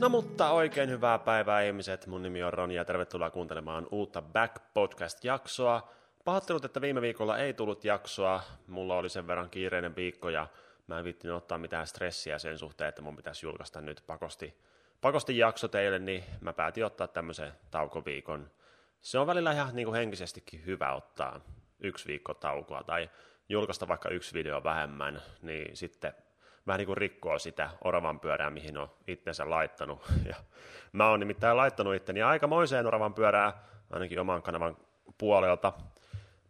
No 0.00 0.08
mutta 0.08 0.50
oikein 0.50 0.90
hyvää 0.90 1.18
päivää 1.18 1.62
ihmiset, 1.62 2.06
mun 2.06 2.22
nimi 2.22 2.42
on 2.42 2.52
Roni 2.52 2.74
ja 2.74 2.84
tervetuloa 2.84 3.30
kuuntelemaan 3.30 3.86
uutta 3.90 4.22
Back 4.22 4.56
Podcast-jaksoa. 4.74 5.88
Pahoittelut, 6.24 6.64
että 6.64 6.80
viime 6.80 7.00
viikolla 7.00 7.38
ei 7.38 7.54
tullut 7.54 7.84
jaksoa, 7.84 8.42
mulla 8.66 8.96
oli 8.96 9.08
sen 9.08 9.26
verran 9.26 9.50
kiireinen 9.50 9.96
viikko 9.96 10.28
ja 10.28 10.46
mä 10.86 10.98
en 10.98 11.04
viittinyt 11.04 11.36
ottaa 11.36 11.58
mitään 11.58 11.86
stressiä 11.86 12.38
sen 12.38 12.58
suhteen, 12.58 12.88
että 12.88 13.02
mun 13.02 13.16
pitäisi 13.16 13.46
julkaista 13.46 13.80
nyt 13.80 14.02
pakosti, 14.06 14.54
pakosti 15.00 15.38
jakso 15.38 15.68
teille, 15.68 15.98
niin 15.98 16.24
mä 16.40 16.52
päätin 16.52 16.84
ottaa 16.84 17.08
tämmöisen 17.08 17.52
taukoviikon. 17.70 18.50
Se 19.00 19.18
on 19.18 19.26
välillä 19.26 19.52
ihan 19.52 19.76
niin 19.76 19.86
kuin 19.86 19.96
henkisestikin 19.96 20.66
hyvä 20.66 20.92
ottaa 20.92 21.40
yksi 21.80 22.06
viikko 22.06 22.34
taukoa 22.34 22.82
tai 22.82 23.10
julkaista 23.48 23.88
vaikka 23.88 24.08
yksi 24.08 24.34
video 24.34 24.64
vähemmän, 24.64 25.22
niin 25.42 25.76
sitten 25.76 26.14
vähän 26.68 26.78
niin 26.78 26.86
kuin 26.86 26.96
rikkoo 26.96 27.38
sitä 27.38 27.70
oravan 27.84 28.20
pyörää, 28.20 28.50
mihin 28.50 28.78
on 28.78 28.90
itsensä 29.06 29.50
laittanut. 29.50 30.00
Ja 30.28 30.34
mä 30.92 31.10
oon 31.10 31.20
nimittäin 31.20 31.56
laittanut 31.56 31.94
itteni 31.94 32.22
aikamoiseen 32.22 32.86
oravan 32.86 33.14
pyörää, 33.14 33.62
ainakin 33.90 34.20
oman 34.20 34.42
kanavan 34.42 34.76
puolelta. 35.18 35.72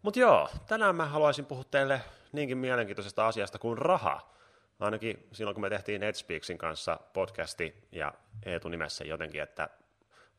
Mutta 0.02 0.20
joo, 0.20 0.48
tänään 0.66 0.97
mä 0.97 1.06
haluaisin 1.06 1.47
puhua 1.47 1.65
teille 1.65 2.01
niinkin 2.33 2.59
mielenkiintoisesta 2.59 3.27
asiasta 3.27 3.59
kuin 3.59 3.78
raha. 3.78 4.33
Ainakin 4.80 5.27
silloin, 5.33 5.55
kun 5.55 5.62
me 5.62 5.70
tehtiin 5.70 6.01
NetSpeaksin 6.01 6.59
kanssa 6.59 7.00
podcasti 7.12 7.89
ja 7.92 8.12
Eetu 8.47 8.69
nimessä 8.69 9.05
jotenkin, 9.05 9.42
että 9.42 9.69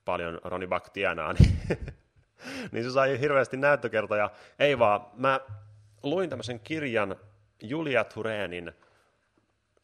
paljon 0.05 0.39
Roni 0.43 0.67
Back 0.67 0.89
tienaa, 0.89 1.33
niin, 1.39 1.59
niin 2.71 2.83
se 2.83 2.91
sai 2.91 3.19
hirveästi 3.19 3.57
näyttökertoja. 3.57 4.29
Ei 4.59 4.79
vaan, 4.79 5.05
mä 5.13 5.39
luin 6.03 6.29
tämmöisen 6.29 6.59
kirjan 6.59 7.15
Julia 7.61 8.03
Tureenin 8.03 8.73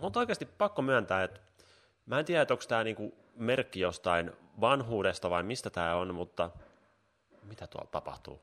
Mutta 0.00 0.20
oikeasti 0.20 0.46
pakko 0.46 0.82
myöntää, 0.82 1.24
että 1.24 1.40
mä 2.06 2.18
en 2.18 2.24
tiedä, 2.24 2.46
onko 2.50 2.64
tämä 2.68 2.84
niinku 2.84 3.14
merkki 3.36 3.80
jostain 3.80 4.32
vanhuudesta 4.60 5.30
vai 5.30 5.42
mistä 5.42 5.70
tämä 5.70 5.94
on, 5.94 6.14
mutta 6.14 6.50
mitä 7.42 7.66
tuolla 7.66 7.88
tapahtuu? 7.90 8.40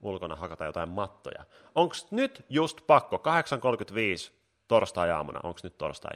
ulkona 0.00 0.36
hakata 0.36 0.64
jotain 0.64 0.88
mattoja. 0.88 1.44
Onko 1.74 1.94
nyt 2.10 2.44
just 2.48 2.80
pakko, 2.86 3.16
8.35 3.16 4.32
torstai-aamuna, 4.68 5.40
onko 5.42 5.60
nyt 5.62 5.78
torstai? 5.78 6.12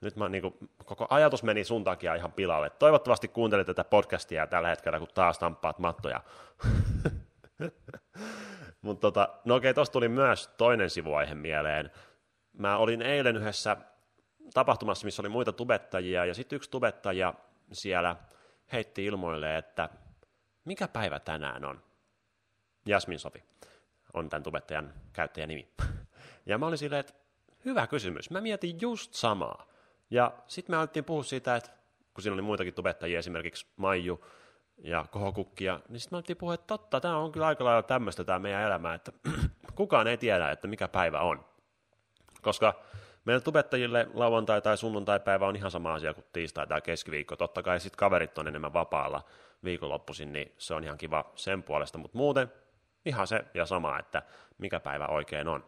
Nyt 0.00 0.16
mä, 0.16 0.28
niin 0.28 0.42
kuin, 0.42 0.54
koko 0.84 1.06
ajatus 1.10 1.42
meni 1.42 1.64
sun 1.64 1.84
takia 1.84 2.14
ihan 2.14 2.32
pilalle. 2.32 2.70
Toivottavasti 2.70 3.28
kuuntelit 3.28 3.66
tätä 3.66 3.84
podcastia 3.84 4.46
tällä 4.46 4.68
hetkellä, 4.68 4.98
kun 4.98 5.08
taas 5.14 5.38
tamppaat 5.38 5.78
mattoja. 5.78 6.20
Mutta 8.82 9.00
tota, 9.00 9.28
no 9.44 9.54
okei, 9.54 9.74
tuossa 9.74 9.92
tuli 9.92 10.08
myös 10.08 10.48
toinen 10.56 10.90
sivuaihe 10.90 11.34
mieleen. 11.34 11.90
Mä 12.58 12.76
olin 12.76 13.02
eilen 13.02 13.36
yhdessä 13.36 13.76
tapahtumassa, 14.54 15.04
missä 15.04 15.22
oli 15.22 15.28
muita 15.28 15.52
tubettajia, 15.52 16.24
ja 16.24 16.34
sitten 16.34 16.56
yksi 16.56 16.70
tubettaja 16.70 17.34
siellä 17.72 18.16
heitti 18.72 19.04
ilmoille, 19.04 19.58
että 19.58 19.88
mikä 20.64 20.88
päivä 20.88 21.20
tänään 21.20 21.64
on. 21.64 21.82
Jasmin 22.86 23.18
Sofi 23.18 23.44
on 24.14 24.28
tämän 24.28 24.42
tubettajan 24.42 24.94
käyttäjänimi. 25.12 25.68
Ja 26.46 26.58
mä 26.58 26.66
olin 26.66 26.78
silleen, 26.78 27.00
että 27.00 27.14
hyvä 27.64 27.86
kysymys. 27.86 28.30
Mä 28.30 28.40
mietin 28.40 28.80
just 28.80 29.14
samaa. 29.14 29.66
Ja 30.10 30.32
sitten 30.46 30.72
me 30.72 30.76
alettiin 30.76 31.04
puhua 31.04 31.22
siitä, 31.22 31.56
että 31.56 31.70
kun 32.14 32.22
siinä 32.22 32.34
oli 32.34 32.42
muitakin 32.42 32.74
tubettajia, 32.74 33.18
esimerkiksi 33.18 33.66
Maiju 33.76 34.24
ja 34.78 35.04
Kohokukkia, 35.10 35.80
niin 35.88 36.00
sitten 36.00 36.16
me 36.16 36.16
alettiin 36.16 36.36
puhua, 36.36 36.54
että 36.54 36.66
totta, 36.66 37.00
tämä 37.00 37.16
on 37.16 37.32
kyllä 37.32 37.46
aika 37.46 37.64
lailla 37.64 37.82
tämmöistä 37.82 38.24
tämä 38.24 38.38
meidän 38.38 38.62
elämä, 38.62 38.94
että 38.94 39.12
kukaan 39.74 40.06
ei 40.06 40.16
tiedä, 40.16 40.50
että 40.50 40.68
mikä 40.68 40.88
päivä 40.88 41.20
on. 41.20 41.44
Koska 42.42 42.74
meidän 43.24 43.42
tubettajille 43.42 44.08
lauantai- 44.14 44.62
tai 44.62 44.76
sunnuntai-päivä 44.76 45.46
on 45.46 45.56
ihan 45.56 45.70
sama 45.70 45.94
asia 45.94 46.14
kuin 46.14 46.24
tiistai 46.32 46.66
tai 46.66 46.80
keskiviikko. 46.80 47.36
Totta 47.36 47.62
kai 47.62 47.80
sitten 47.80 47.98
kaverit 47.98 48.38
on 48.38 48.48
enemmän 48.48 48.72
vapaalla 48.72 49.24
viikonloppuisin, 49.64 50.32
niin 50.32 50.52
se 50.58 50.74
on 50.74 50.84
ihan 50.84 50.98
kiva 50.98 51.32
sen 51.34 51.62
puolesta, 51.62 51.98
mutta 51.98 52.18
muuten 52.18 52.52
Ihan 53.08 53.26
se 53.26 53.44
ja 53.54 53.66
sama, 53.66 53.98
että 53.98 54.22
mikä 54.58 54.80
päivä 54.80 55.06
oikein 55.06 55.48
on. 55.48 55.64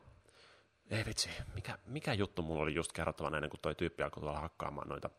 Ei 0.90 1.04
vitsi, 1.06 1.30
mikä, 1.54 1.78
mikä 1.86 2.12
juttu 2.12 2.42
mulla 2.42 2.62
oli 2.62 2.74
just 2.74 2.92
kerrottavana 2.92 3.36
ennen 3.36 3.50
kuin 3.50 3.60
toi 3.60 3.74
tyyppi 3.74 4.02
alkoi 4.02 4.20
tuolla 4.20 4.40
hakkaamaan 4.40 4.88
noita. 4.88 5.10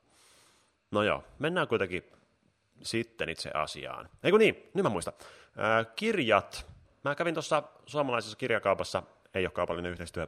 No 0.91 1.03
joo, 1.03 1.23
mennään 1.39 1.67
kuitenkin 1.67 2.11
sitten 2.81 3.29
itse 3.29 3.51
asiaan. 3.53 4.09
Eikö 4.23 4.37
niin, 4.37 4.69
nyt 4.73 4.83
mä 4.83 4.89
muistan. 4.89 5.13
Ää, 5.57 5.85
kirjat. 5.85 6.65
Mä 7.03 7.15
kävin 7.15 7.35
tuossa 7.35 7.63
suomalaisessa 7.85 8.37
kirjakaupassa, 8.37 9.03
ei 9.33 9.45
ole 9.45 9.51
kaupallinen 9.51 9.91
yhteistyö, 9.91 10.27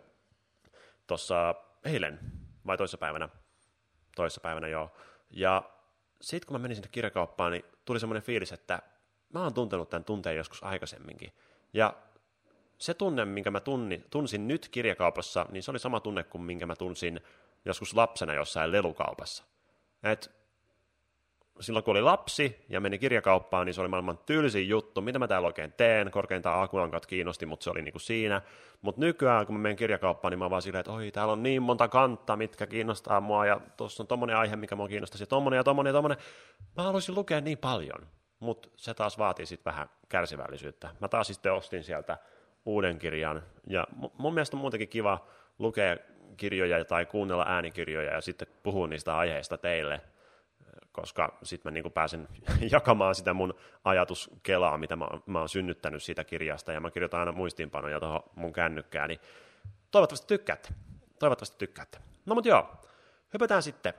tuossa 1.08 1.56
eilen 1.86 2.20
vai 2.68 2.78
toissapäivänä. 2.78 3.30
Toissapäivänä 4.16 4.68
joo. 4.68 4.92
Ja 5.30 5.64
sitten 6.22 6.48
kun 6.48 6.56
mä 6.56 6.62
menin 6.62 6.76
sinne 6.76 6.90
kirjakauppaan, 6.92 7.52
niin 7.52 7.66
tuli 7.86 8.00
semmoinen 8.00 8.24
fiilis, 8.24 8.52
että 8.52 8.82
mä 9.34 9.44
oon 9.44 9.54
tuntenut 9.54 9.90
tämän 9.90 10.04
tunteen 10.04 10.38
joskus 10.38 10.64
aikaisemminkin. 10.64 11.34
Ja 11.74 11.94
se 12.78 12.94
tunne, 12.94 13.26
minkä 13.26 13.52
mä 13.52 13.60
tunni, 13.60 14.04
tunsin 14.10 14.48
nyt 14.48 14.70
kirjakaupassa, 14.70 15.46
niin 15.52 15.64
se 15.64 15.72
oli 15.72 15.80
sama 15.80 16.00
tunne 16.00 16.24
kuin 16.24 16.42
minkä 16.42 16.66
mä 16.66 16.76
tunsin 16.76 17.22
joskus 17.66 17.94
lapsena 17.94 18.34
jossain 18.34 18.72
lelukaupassa. 18.72 19.44
Et 20.04 20.43
silloin 21.60 21.86
kun 21.86 21.92
oli 21.92 22.02
lapsi 22.02 22.66
ja 22.70 22.80
meni 22.82 23.00
kirjakauppaan, 23.00 23.66
niin 23.66 23.74
se 23.74 23.82
oli 23.82 23.90
maailman 23.90 24.18
tylsin 24.18 24.70
juttu, 24.70 25.02
mitä 25.02 25.20
mä 25.20 25.28
täällä 25.28 25.46
oikein 25.46 25.74
teen, 25.78 26.12
korkeintaan 26.12 26.64
akuankat 26.64 27.06
kiinnosti, 27.06 27.46
mutta 27.46 27.64
se 27.64 27.70
oli 27.70 27.82
niinku 27.82 28.00
siinä. 28.00 28.42
Mutta 28.82 29.02
nykyään, 29.02 29.46
kun 29.46 29.56
mä 29.56 29.62
menen 29.62 29.76
kirjakauppaan, 29.76 30.32
niin 30.32 30.40
mä 30.40 30.50
vaan 30.50 30.62
silleen, 30.62 30.80
että 30.80 30.92
oi, 30.92 31.12
täällä 31.12 31.34
on 31.34 31.44
niin 31.44 31.62
monta 31.62 31.88
kantta, 31.88 32.36
mitkä 32.36 32.68
kiinnostaa 32.68 33.22
mua, 33.22 33.46
ja 33.46 33.62
tuossa 33.78 34.04
on 34.04 34.08
tommonen 34.08 34.38
aihe, 34.38 34.56
mikä 34.56 34.76
mua 34.76 34.88
kiinnostaisi, 34.88 35.24
ja 35.24 35.28
tommonen 35.28 35.58
ja 35.58 35.64
tommonen 35.64 35.90
ja 35.90 35.94
tommonen. 35.94 36.18
Mä 36.78 36.84
haluaisin 36.84 37.16
lukea 37.16 37.42
niin 37.42 37.58
paljon 37.58 38.08
mutta 38.44 38.70
se 38.76 38.94
taas 38.94 39.18
vaatii 39.18 39.46
sitten 39.46 39.72
vähän 39.72 39.90
kärsivällisyyttä. 40.10 40.90
Mä 41.00 41.08
taas 41.08 41.28
sitten 41.28 41.54
ostin 41.54 41.84
sieltä 41.84 42.18
uuden 42.66 43.00
kirjan, 43.00 43.44
ja 43.68 43.88
mun 44.18 44.34
mielestä 44.34 44.58
on 44.58 44.62
muutenkin 44.62 44.90
kiva 44.90 45.28
lukea 45.60 45.98
kirjoja 46.38 46.86
tai 46.86 47.06
kuunnella 47.06 47.46
äänikirjoja 47.48 48.14
ja 48.14 48.22
sitten 48.22 48.48
puhua 48.64 48.88
niistä 48.88 49.18
aiheista 49.18 49.58
teille, 49.58 50.02
koska 50.94 51.38
sitten 51.44 51.72
mä 51.72 51.74
niin 51.74 51.92
pääsen 51.92 52.28
jakamaan 52.72 53.16
sitä 53.16 53.34
mun 53.34 53.54
ajatuskelaa, 53.84 54.78
mitä 54.78 54.96
mä, 54.96 55.08
mä 55.26 55.40
oon 55.40 55.50
synnyttänyt 55.50 56.04
siitä 56.04 56.24
kirjasta, 56.24 56.72
ja 56.72 56.80
mä 56.80 56.92
kirjoitan 56.92 57.20
aina 57.20 57.32
muistiinpanoja 57.32 58.00
tuohon 58.00 58.24
mun 58.36 58.54
kännykkään, 58.54 59.10
niin 59.10 59.20
toivottavasti 59.92 60.28
tykkäätte. 60.28 60.70
Toivottavasti 61.20 61.58
tykkäätte. 61.58 61.98
No 62.26 62.36
mutta 62.36 62.50
joo, 62.50 62.76
hypätään 63.34 63.64
sitten 63.64 63.94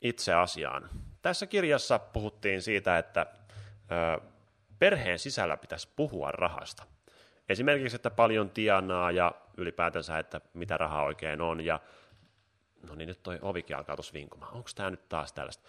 itse 0.00 0.34
asiaan. 0.34 0.90
Tässä 1.22 1.46
kirjassa 1.46 1.98
puhuttiin 1.98 2.62
siitä, 2.62 2.98
että 2.98 3.26
perheen 4.78 5.18
sisällä 5.18 5.56
pitäisi 5.56 5.88
puhua 5.96 6.30
rahasta. 6.32 6.84
Esimerkiksi, 7.48 7.96
että 7.96 8.10
paljon 8.10 8.50
tienaa 8.50 9.10
ja 9.10 9.32
ylipäätänsä, 9.56 10.18
että 10.18 10.40
mitä 10.54 10.76
rahaa 10.76 11.02
oikein 11.02 11.40
on. 11.40 11.64
Ja 11.64 11.80
no 12.88 12.94
niin, 12.94 13.06
nyt 13.06 13.22
toi 13.22 13.38
ovikin 13.42 13.76
alkaa 13.76 13.96
tuossa 13.96 14.12
vinkumaan. 14.12 14.54
Onko 14.54 14.70
tämä 14.74 14.90
nyt 14.90 15.08
taas 15.08 15.32
tällaista? 15.32 15.68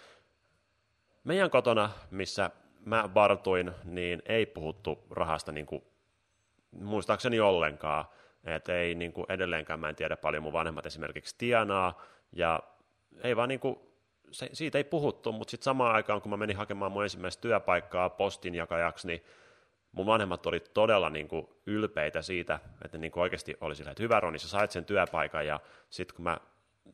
Meidän 1.24 1.50
kotona, 1.50 1.90
missä 2.12 2.50
mä 2.86 3.10
vartuin, 3.14 3.72
niin 3.84 4.22
ei 4.26 4.46
puhuttu 4.46 5.04
rahasta 5.12 5.52
niin 5.52 5.66
kuin, 5.66 5.84
muistaakseni 6.72 7.40
ollenkaan. 7.40 8.06
Että 8.44 8.78
ei 8.78 8.96
niin 8.96 9.14
kuin 9.14 9.26
edelleenkään, 9.30 9.80
mä 9.80 9.90
en 9.90 9.96
tiedä 9.96 10.18
paljon 10.18 10.44
mun 10.44 10.54
vanhemmat 10.54 10.86
esimerkiksi 10.86 11.36
tienaa, 11.38 12.02
ja 12.32 12.60
ei 13.24 13.36
vaan 13.36 13.50
niin 13.50 13.60
kuin, 13.60 13.80
se, 14.32 14.50
siitä 14.54 14.78
ei 14.78 14.84
puhuttu, 14.84 15.32
mutta 15.32 15.52
sitten 15.52 15.64
samaan 15.64 15.96
aikaan, 15.96 16.22
kun 16.22 16.30
mä 16.30 16.38
menin 16.38 16.58
hakemaan 16.58 16.92
mun 16.92 17.04
ensimmäistä 17.04 17.42
työpaikkaa 17.42 18.10
postinjakajaksi, 18.10 19.08
niin 19.08 19.24
mun 19.92 20.06
vanhemmat 20.06 20.46
oli 20.46 20.60
todella 20.60 21.10
niin 21.10 21.28
kuin 21.28 21.48
ylpeitä 21.66 22.22
siitä, 22.22 22.60
että 22.86 22.98
ne 22.98 23.02
niin 23.02 23.12
kuin 23.12 23.22
oikeasti 23.22 23.58
oli 23.62 23.76
sillä, 23.76 23.92
että 23.92 24.04
hyvä 24.04 24.20
Roni, 24.20 24.40
sä 24.40 24.50
sait 24.50 24.72
sen 24.72 24.86
työpaikan, 24.86 25.48
ja 25.48 25.60
sitten 25.90 26.16
kun 26.16 26.24
mä 26.24 26.38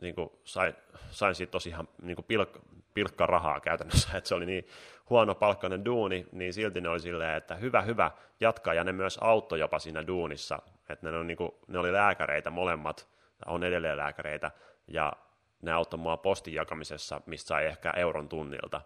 niin 0.01 0.15
kuin 0.15 0.29
sain, 0.43 0.73
sain 1.11 1.35
siitä 1.35 1.51
tosi 1.51 1.69
ihan 1.69 1.87
niin 2.01 2.15
kuin 2.15 2.25
pilk, 2.25 2.49
pilkka 2.93 3.25
rahaa 3.25 3.59
käytännössä, 3.59 4.09
että 4.17 4.27
se 4.27 4.35
oli 4.35 4.45
niin 4.45 4.67
huono 5.09 5.35
palkkainen 5.35 5.85
duuni, 5.85 6.27
niin 6.31 6.53
silti 6.53 6.81
ne 6.81 6.89
oli 6.89 6.99
silleen, 6.99 7.37
että 7.37 7.55
hyvä, 7.55 7.81
hyvä, 7.81 8.11
jatkaa, 8.39 8.73
ja 8.73 8.83
ne 8.83 8.91
myös 8.91 9.17
auttoi 9.21 9.59
jopa 9.59 9.79
siinä 9.79 10.07
duunissa, 10.07 10.59
että 10.89 11.11
ne, 11.11 11.17
on 11.17 11.27
niin 11.27 11.37
kuin, 11.37 11.51
ne 11.67 11.79
oli 11.79 11.93
lääkäreitä 11.93 12.49
molemmat, 12.49 13.07
on 13.45 13.63
edelleen 13.63 13.97
lääkäreitä, 13.97 14.51
ja 14.87 15.13
ne 15.61 15.71
auttoi 15.71 15.99
mua 15.99 16.17
postin 16.17 16.53
jakamisessa, 16.53 17.21
mistä 17.25 17.47
sai 17.47 17.65
ehkä 17.65 17.93
euron 17.95 18.29
tunnilta, 18.29 18.81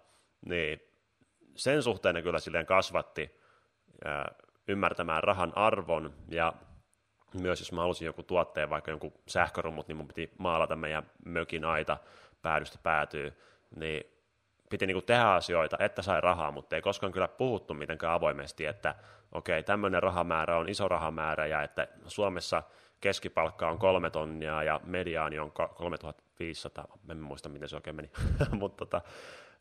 niin 0.45 0.81
sen 1.55 1.83
suhteen 1.83 2.15
ne 2.15 2.21
kyllä 2.21 2.39
silleen 2.39 2.65
kasvatti 2.65 3.39
ymmärtämään 4.67 5.23
rahan 5.23 5.53
arvon, 5.55 6.13
ja 6.27 6.53
myös 7.33 7.59
jos 7.59 7.71
mä 7.71 7.81
halusin 7.81 8.05
joku 8.05 8.23
tuotteen, 8.23 8.69
vaikka 8.69 8.91
jonkun 8.91 9.13
sähkörumut, 9.27 9.87
niin 9.87 9.97
mun 9.97 10.07
piti 10.07 10.31
maalata 10.37 10.75
meidän 10.75 11.11
mökin 11.25 11.65
aita 11.65 11.97
päädystä 12.41 12.79
päätyy, 12.83 13.33
niin 13.75 14.03
piti 14.69 14.87
niinku 14.87 15.01
tehdä 15.01 15.31
asioita, 15.31 15.77
että 15.79 16.01
sai 16.01 16.21
rahaa, 16.21 16.51
mutta 16.51 16.75
ei 16.75 16.81
koskaan 16.81 17.11
kyllä 17.11 17.27
puhuttu 17.27 17.73
mitenkään 17.73 18.13
avoimesti, 18.13 18.65
että 18.65 18.95
okei, 19.31 19.63
tämmöinen 19.63 20.03
rahamäärä 20.03 20.57
on 20.57 20.69
iso 20.69 20.87
rahamäärä 20.87 21.45
ja 21.45 21.63
että 21.63 21.87
Suomessa 22.07 22.63
keskipalkka 23.01 23.69
on 23.69 23.79
kolme 23.79 24.09
tonnia 24.09 24.63
ja 24.63 24.79
mediaani 24.83 25.39
on 25.39 25.51
3500, 25.51 26.97
en 27.09 27.17
muista 27.17 27.49
miten 27.49 27.69
se 27.69 27.75
oikein 27.75 27.95
meni, 27.95 28.11
mutta 28.59 28.85
tota, 28.85 29.01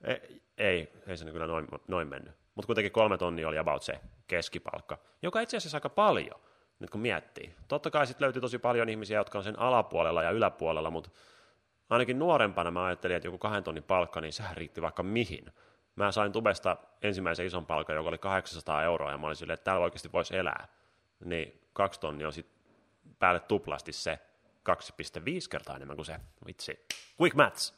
ei, 0.04 0.42
ei, 0.58 0.92
ei 1.06 1.16
se 1.16 1.32
kyllä 1.32 1.46
noin, 1.46 1.66
noin 1.88 2.08
mennyt. 2.08 2.34
Mutta 2.54 2.66
kuitenkin 2.66 2.92
kolme 2.92 3.18
tonnia 3.18 3.48
oli 3.48 3.58
about 3.58 3.82
se 3.82 4.00
keskipalkka, 4.26 4.98
joka 5.22 5.40
itse 5.40 5.56
asiassa 5.56 5.76
aika 5.76 5.88
paljon, 5.88 6.40
nyt 6.78 6.90
kun 6.90 7.00
miettii. 7.00 7.54
Totta 7.68 7.90
kai 7.90 8.06
sitten 8.06 8.24
löytyy 8.24 8.42
tosi 8.42 8.58
paljon 8.58 8.88
ihmisiä, 8.88 9.18
jotka 9.18 9.38
on 9.38 9.44
sen 9.44 9.58
alapuolella 9.58 10.22
ja 10.22 10.30
yläpuolella, 10.30 10.90
mutta 10.90 11.10
ainakin 11.90 12.18
nuorempana 12.18 12.70
mä 12.70 12.84
ajattelin, 12.84 13.16
että 13.16 13.28
joku 13.28 13.38
kahden 13.38 13.64
tonnin 13.64 13.84
palkka, 13.84 14.20
niin 14.20 14.32
sehän 14.32 14.56
riitti 14.56 14.82
vaikka 14.82 15.02
mihin. 15.02 15.52
Mä 15.96 16.12
sain 16.12 16.32
tubesta 16.32 16.76
ensimmäisen 17.02 17.46
ison 17.46 17.66
palkan, 17.66 17.96
joka 17.96 18.08
oli 18.08 18.18
800 18.18 18.82
euroa, 18.82 19.10
ja 19.10 19.18
mä 19.18 19.26
olin 19.26 19.36
silleen, 19.36 19.54
että 19.54 19.64
täällä 19.64 19.84
oikeasti 19.84 20.12
voisi 20.12 20.36
elää. 20.36 20.68
Niin 21.24 21.60
kaksi 21.72 22.00
tonnia 22.00 22.26
on 22.26 22.32
sitten 22.32 22.58
päälle 23.18 23.40
tuplasti 23.40 23.92
se 23.92 24.18
2,5 24.68 25.24
kertaa 25.50 25.76
enemmän 25.76 25.96
kuin 25.96 26.06
se. 26.06 26.20
Vitsi. 26.46 26.86
Quick 27.20 27.36
maths. 27.36 27.74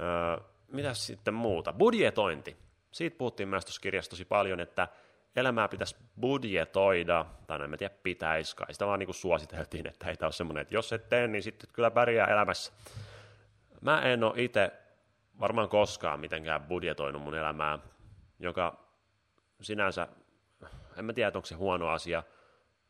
Öö, 0.00 0.44
mitäs 0.68 1.06
sitten 1.06 1.34
muuta? 1.34 1.72
Budjetointi. 1.72 2.56
Siitä 2.90 3.18
puhuttiin 3.18 3.48
myös 3.48 3.64
tuossa 3.64 3.80
kirjassa 3.80 4.10
tosi 4.10 4.24
paljon, 4.24 4.60
että 4.60 4.88
elämää 5.36 5.68
pitäisi 5.68 5.96
budjetoida, 6.20 7.24
tai 7.46 7.64
en 7.64 7.78
tiedä 7.78 7.94
pitäisi 8.02 8.56
kai, 8.56 8.72
sitä 8.72 8.86
vaan 8.86 8.98
niin 8.98 9.06
kuin 9.06 9.14
suositeltiin, 9.14 9.86
että 9.86 10.08
ei 10.08 10.16
tämä 10.16 10.26
ole 10.26 10.32
semmoinen, 10.32 10.62
että 10.62 10.74
jos 10.74 10.92
et 10.92 11.08
tee, 11.08 11.28
niin 11.28 11.42
sitten 11.42 11.70
kyllä 11.72 11.90
pärjää 11.90 12.26
elämässä. 12.26 12.72
Mä 13.80 14.02
en 14.02 14.24
ole 14.24 14.32
itse 14.36 14.72
varmaan 15.40 15.68
koskaan 15.68 16.20
mitenkään 16.20 16.62
budjetoinut 16.62 17.22
mun 17.22 17.34
elämää, 17.34 17.78
joka 18.38 18.88
sinänsä, 19.60 20.08
en 20.96 21.04
mä 21.04 21.12
tiedä, 21.12 21.32
onko 21.34 21.46
se 21.46 21.54
huono 21.54 21.88
asia. 21.88 22.22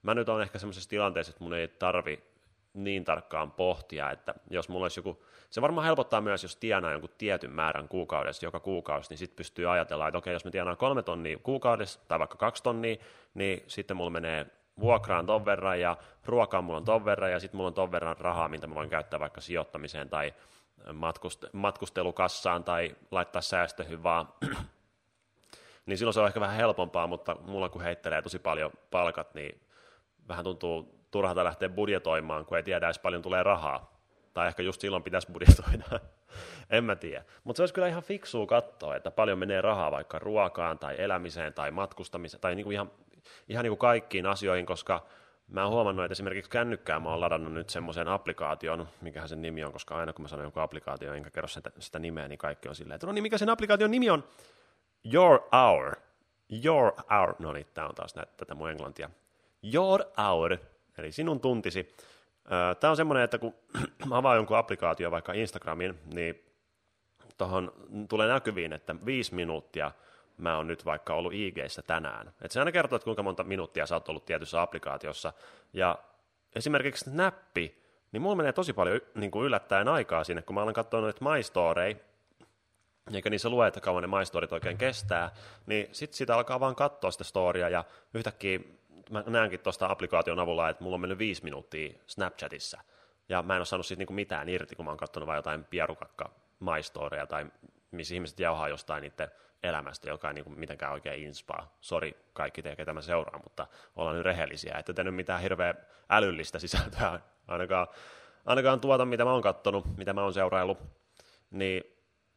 Mä 0.02 0.14
nyt 0.14 0.28
on 0.28 0.42
ehkä 0.42 0.58
semmoisessa 0.58 0.90
tilanteessa, 0.90 1.30
että 1.30 1.44
mun 1.44 1.54
ei 1.54 1.68
tarvi 1.68 2.27
niin 2.78 3.04
tarkkaan 3.04 3.50
pohtia, 3.50 4.10
että 4.10 4.34
jos 4.50 4.68
mulla 4.68 4.84
olisi 4.84 4.98
joku, 4.98 5.24
se 5.50 5.62
varmaan 5.62 5.84
helpottaa 5.84 6.20
myös, 6.20 6.42
jos 6.42 6.56
tienaa 6.56 6.92
jonkun 6.92 7.10
tietyn 7.18 7.50
määrän 7.50 7.88
kuukaudessa 7.88 8.46
joka 8.46 8.60
kuukausi, 8.60 9.10
niin 9.10 9.18
sitten 9.18 9.36
pystyy 9.36 9.72
ajatella, 9.72 10.08
että 10.08 10.18
okei, 10.18 10.32
jos 10.32 10.44
mä 10.44 10.50
tienaan 10.50 10.76
kolme 10.76 11.02
tonnia 11.02 11.38
kuukaudessa 11.42 12.00
tai 12.08 12.18
vaikka 12.18 12.36
kaksi 12.36 12.62
tonnia, 12.62 12.96
niin 13.34 13.64
sitten 13.66 13.96
mulla 13.96 14.10
menee 14.10 14.46
vuokraan 14.80 15.26
ton 15.26 15.44
verran 15.44 15.80
ja 15.80 15.96
ruokaan 16.24 16.64
mulla 16.64 16.78
on 16.78 16.84
ton 16.84 17.04
verran 17.04 17.32
ja 17.32 17.40
sitten 17.40 17.56
mulla 17.56 17.68
on 17.68 17.74
ton 17.74 17.92
verran 17.92 18.16
rahaa, 18.18 18.48
mitä 18.48 18.66
mä 18.66 18.74
voin 18.74 18.90
käyttää 18.90 19.20
vaikka 19.20 19.40
sijoittamiseen 19.40 20.08
tai 20.08 20.34
matkust- 20.86 21.50
matkustelukassaan 21.52 22.64
tai 22.64 22.96
laittaa 23.10 23.42
säästöihin 23.42 24.02
vaan, 24.02 24.28
niin 25.86 25.98
silloin 25.98 26.14
se 26.14 26.20
on 26.20 26.26
ehkä 26.26 26.40
vähän 26.40 26.56
helpompaa, 26.56 27.06
mutta 27.06 27.36
mulla 27.46 27.68
kun 27.68 27.82
heittelee 27.82 28.22
tosi 28.22 28.38
paljon 28.38 28.70
palkat, 28.90 29.34
niin 29.34 29.60
vähän 30.28 30.44
tuntuu 30.44 30.97
turhata 31.10 31.44
lähteä 31.44 31.68
budjetoimaan, 31.68 32.46
kun 32.46 32.56
ei 32.56 32.62
tiedä 32.62 32.86
edes 32.86 32.98
paljon 32.98 33.22
tulee 33.22 33.42
rahaa. 33.42 33.98
Tai 34.34 34.48
ehkä 34.48 34.62
just 34.62 34.80
silloin 34.80 35.02
pitäisi 35.02 35.32
budjetoida. 35.32 36.00
en 36.70 36.84
mä 36.84 36.96
tiedä. 36.96 37.24
Mutta 37.44 37.56
se 37.56 37.62
olisi 37.62 37.74
kyllä 37.74 37.88
ihan 37.88 38.02
fiksua 38.02 38.46
katsoa, 38.46 38.96
että 38.96 39.10
paljon 39.10 39.38
menee 39.38 39.60
rahaa 39.60 39.90
vaikka 39.90 40.18
ruokaan 40.18 40.78
tai 40.78 40.94
elämiseen 40.98 41.54
tai 41.54 41.70
matkustamiseen 41.70 42.40
tai 42.40 42.54
niinku 42.54 42.70
ihan, 42.70 42.90
ihan 43.48 43.62
niinku 43.62 43.76
kaikkiin 43.76 44.26
asioihin, 44.26 44.66
koska 44.66 45.06
mä 45.48 45.62
oon 45.64 45.72
huomannut, 45.72 46.04
että 46.04 46.12
esimerkiksi 46.12 46.50
kännykkää 46.50 47.00
mä 47.00 47.08
oon 47.10 47.20
ladannut 47.20 47.52
nyt 47.52 47.70
semmoisen 47.70 48.08
applikaation, 48.08 48.88
mikähän 49.00 49.28
sen 49.28 49.42
nimi 49.42 49.64
on, 49.64 49.72
koska 49.72 49.96
aina 49.96 50.12
kun 50.12 50.22
mä 50.22 50.28
sanon 50.28 50.44
jonkun 50.44 50.62
applikaatio 50.62 51.12
enkä 51.12 51.30
kerro 51.30 51.48
sitä, 51.48 51.70
sitä 51.78 51.98
nimeä, 51.98 52.28
niin 52.28 52.38
kaikki 52.38 52.68
on 52.68 52.74
silleen, 52.74 52.94
että 52.94 53.06
no 53.06 53.12
niin, 53.12 53.22
mikä 53.22 53.38
sen 53.38 53.48
applikaation 53.48 53.90
nimi 53.90 54.10
on? 54.10 54.24
Your 55.12 55.40
Hour. 55.52 55.96
Your 56.64 56.92
Hour. 57.10 57.34
No 57.38 57.52
niin, 57.52 57.66
tää 57.74 57.88
on 57.88 57.94
taas 57.94 58.14
näitä, 58.14 58.32
tätä 58.36 58.54
mun 58.54 58.70
englantia. 58.70 59.10
Your 59.74 60.04
Hour 60.18 60.58
eli 60.98 61.12
sinun 61.12 61.40
tuntisi. 61.40 61.94
Tämä 62.80 62.90
on 62.90 62.96
semmoinen, 62.96 63.24
että 63.24 63.38
kun 63.38 63.54
avaa 64.10 64.36
jonkun 64.36 64.56
applikaatio, 64.56 65.10
vaikka 65.10 65.32
Instagramin, 65.32 65.98
niin 66.14 66.44
tuohon 67.38 67.72
tulee 68.08 68.28
näkyviin, 68.28 68.72
että 68.72 68.96
viisi 69.06 69.34
minuuttia 69.34 69.92
mä 70.38 70.56
oon 70.56 70.66
nyt 70.66 70.84
vaikka 70.84 71.14
ollut 71.14 71.32
ig 71.32 71.56
tänään. 71.86 72.32
Et 72.42 72.50
se 72.50 72.58
aina 72.58 72.72
kertoo, 72.72 72.96
että 72.96 73.04
kuinka 73.04 73.22
monta 73.22 73.44
minuuttia 73.44 73.86
sä 73.86 73.96
oot 73.96 74.08
ollut 74.08 74.24
tietyssä 74.24 74.62
applikaatiossa. 74.62 75.32
Ja 75.72 75.98
esimerkiksi 76.54 77.10
näppi, 77.10 77.82
niin 78.12 78.22
mulla 78.22 78.36
menee 78.36 78.52
tosi 78.52 78.72
paljon 78.72 79.00
niin 79.14 79.30
kuin 79.30 79.46
yllättäen 79.46 79.88
aikaa 79.88 80.24
sinne, 80.24 80.42
kun 80.42 80.54
mä 80.54 80.62
olen 80.62 80.74
katsonut 80.74 81.04
noita 81.04 81.24
My 81.30 81.42
Story, 81.42 81.96
eikä 83.14 83.30
niissä 83.30 83.48
lue, 83.48 83.66
että 83.66 83.80
kauan 83.80 84.02
ne 84.02 84.18
My 84.18 84.24
Storyt 84.24 84.52
oikein 84.52 84.78
kestää, 84.78 85.30
niin 85.66 85.88
sitten 85.92 86.16
sitä 86.16 86.34
alkaa 86.34 86.60
vaan 86.60 86.74
katsoa 86.74 87.10
sitä 87.10 87.24
storia 87.24 87.68
ja 87.68 87.84
yhtäkkiä 88.14 88.60
mä 89.10 89.24
näenkin 89.26 89.60
tuosta 89.60 89.86
applikaation 89.86 90.38
avulla, 90.38 90.68
että 90.68 90.84
mulla 90.84 90.94
on 90.94 91.00
mennyt 91.00 91.18
viisi 91.18 91.44
minuuttia 91.44 91.98
Snapchatissa, 92.06 92.80
ja 93.28 93.42
mä 93.42 93.54
en 93.54 93.60
ole 93.60 93.66
saanut 93.66 93.86
siitä 93.86 94.00
niinku 94.00 94.12
mitään 94.12 94.48
irti, 94.48 94.76
kun 94.76 94.84
mä 94.84 94.90
oon 94.90 94.98
katsonut 94.98 95.26
vain 95.26 95.36
jotain 95.38 95.64
pierukakka 95.64 96.30
maistoreja 96.60 97.26
tai 97.26 97.46
missä 97.90 98.14
ihmiset 98.14 98.40
jauhaa 98.40 98.68
jostain 98.68 99.02
niiden 99.02 99.30
elämästä, 99.62 100.08
joka 100.08 100.28
ei 100.28 100.34
niinku 100.34 100.50
mitenkään 100.50 100.92
oikein 100.92 101.22
inspaa. 101.22 101.76
Sori 101.80 102.16
kaikki 102.32 102.62
te, 102.62 102.76
ketä 102.76 102.92
mä 102.92 103.00
seuraan, 103.00 103.40
mutta 103.44 103.66
ollaan 103.96 104.16
nyt 104.16 104.24
rehellisiä, 104.24 104.78
että 104.78 104.92
te 104.92 105.04
nyt 105.04 105.14
mitään 105.14 105.40
hirveä 105.40 105.74
älyllistä 106.10 106.58
sisältöä 106.58 107.20
ainakaan, 107.48 107.86
ainakaan 108.46 108.80
tuota, 108.80 109.04
mitä 109.04 109.24
mä 109.24 109.32
oon 109.32 109.42
katsonut, 109.42 109.96
mitä 109.96 110.12
mä 110.12 110.22
oon 110.22 110.32
seuraillut, 110.32 110.78
niin 111.50 111.84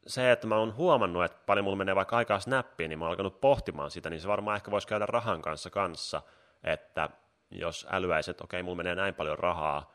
se, 0.07 0.31
että 0.31 0.47
mä 0.47 0.57
oon 0.57 0.75
huomannut, 0.75 1.23
että 1.23 1.37
paljon 1.45 1.63
mulla 1.63 1.77
menee 1.77 1.95
vaikka 1.95 2.17
aikaa 2.17 2.39
snappiin, 2.39 2.89
niin 2.89 2.99
mä 2.99 3.05
oon 3.05 3.09
alkanut 3.09 3.41
pohtimaan 3.41 3.91
sitä, 3.91 4.09
niin 4.09 4.21
se 4.21 4.27
varmaan 4.27 4.55
ehkä 4.55 4.71
voisi 4.71 4.87
käydä 4.87 5.05
rahan 5.05 5.41
kanssa 5.41 5.69
kanssa, 5.69 6.21
että 6.63 7.09
jos 7.51 7.87
älyäiset, 7.91 8.41
okei, 8.41 8.57
okay, 8.57 8.63
mulla 8.63 8.77
menee 8.77 8.95
näin 8.95 9.13
paljon 9.13 9.39
rahaa 9.39 9.91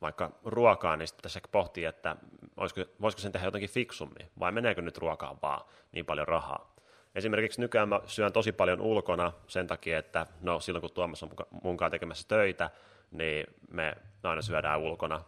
vaikka 0.00 0.30
ruokaan, 0.44 0.98
niin 0.98 1.06
sitten 1.06 1.18
pitäisi 1.18 1.38
ehkä 1.38 1.48
pohtia, 1.48 1.88
että 1.88 2.16
olisiko, 2.56 2.80
voisiko 3.00 3.20
sen 3.20 3.32
tehdä 3.32 3.46
jotenkin 3.46 3.70
fiksummin, 3.70 4.30
vai 4.40 4.52
meneekö 4.52 4.82
nyt 4.82 4.98
ruokaan 4.98 5.38
vaan 5.42 5.66
niin 5.92 6.06
paljon 6.06 6.28
rahaa. 6.28 6.74
Esimerkiksi 7.14 7.60
nykyään 7.60 7.88
mä 7.88 8.00
syön 8.06 8.32
tosi 8.32 8.52
paljon 8.52 8.80
ulkona 8.80 9.32
sen 9.46 9.66
takia, 9.66 9.98
että 9.98 10.26
no 10.40 10.60
silloin 10.60 10.80
kun 10.80 10.92
Tuomas 10.92 11.22
on 11.22 11.30
munkaan 11.62 11.90
tekemässä 11.90 12.28
töitä, 12.28 12.70
niin 13.10 13.46
me 13.70 13.96
aina 14.22 14.42
syödään 14.42 14.80
ulkona. 14.80 15.22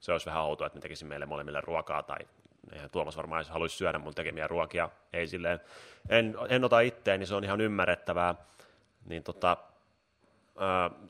Se 0.00 0.12
olisi 0.12 0.26
vähän 0.26 0.42
outoa, 0.42 0.66
että 0.66 0.76
me 0.76 0.80
tekisimme 0.80 1.08
meille 1.08 1.26
molemmille 1.26 1.60
ruokaa, 1.60 2.02
tai 2.02 2.18
eihän 2.72 2.90
Tuomas 2.90 3.16
varmaan 3.16 3.44
haluaisi 3.48 3.76
syödä 3.76 3.98
mun 3.98 4.14
tekemiä 4.14 4.46
ruokia. 4.46 4.88
Ei 5.12 5.26
silleen, 5.26 5.60
en, 6.08 6.36
en 6.48 6.64
ota 6.64 6.80
itteen, 6.80 7.20
niin 7.20 7.26
se 7.26 7.34
on 7.34 7.44
ihan 7.44 7.60
ymmärrettävää. 7.60 8.34
Niin 9.04 9.22
tota, 9.22 9.56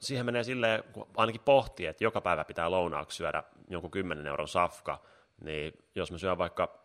siihen 0.01 0.27
menee 0.27 0.45
silleen, 0.45 0.85
kun 0.93 1.07
ainakin 1.17 1.41
pohtii, 1.41 1.87
että 1.87 2.05
joka 2.05 2.21
päivä 2.21 2.45
pitää 2.45 2.71
lounaaksi 2.71 3.17
syödä 3.17 3.43
jonkun 3.69 3.91
10 3.91 4.27
euron 4.27 4.49
safka, 4.49 5.01
niin 5.41 5.85
jos 5.95 6.13
mä 6.13 6.19
syön 6.19 6.39
vaikka 6.39 6.79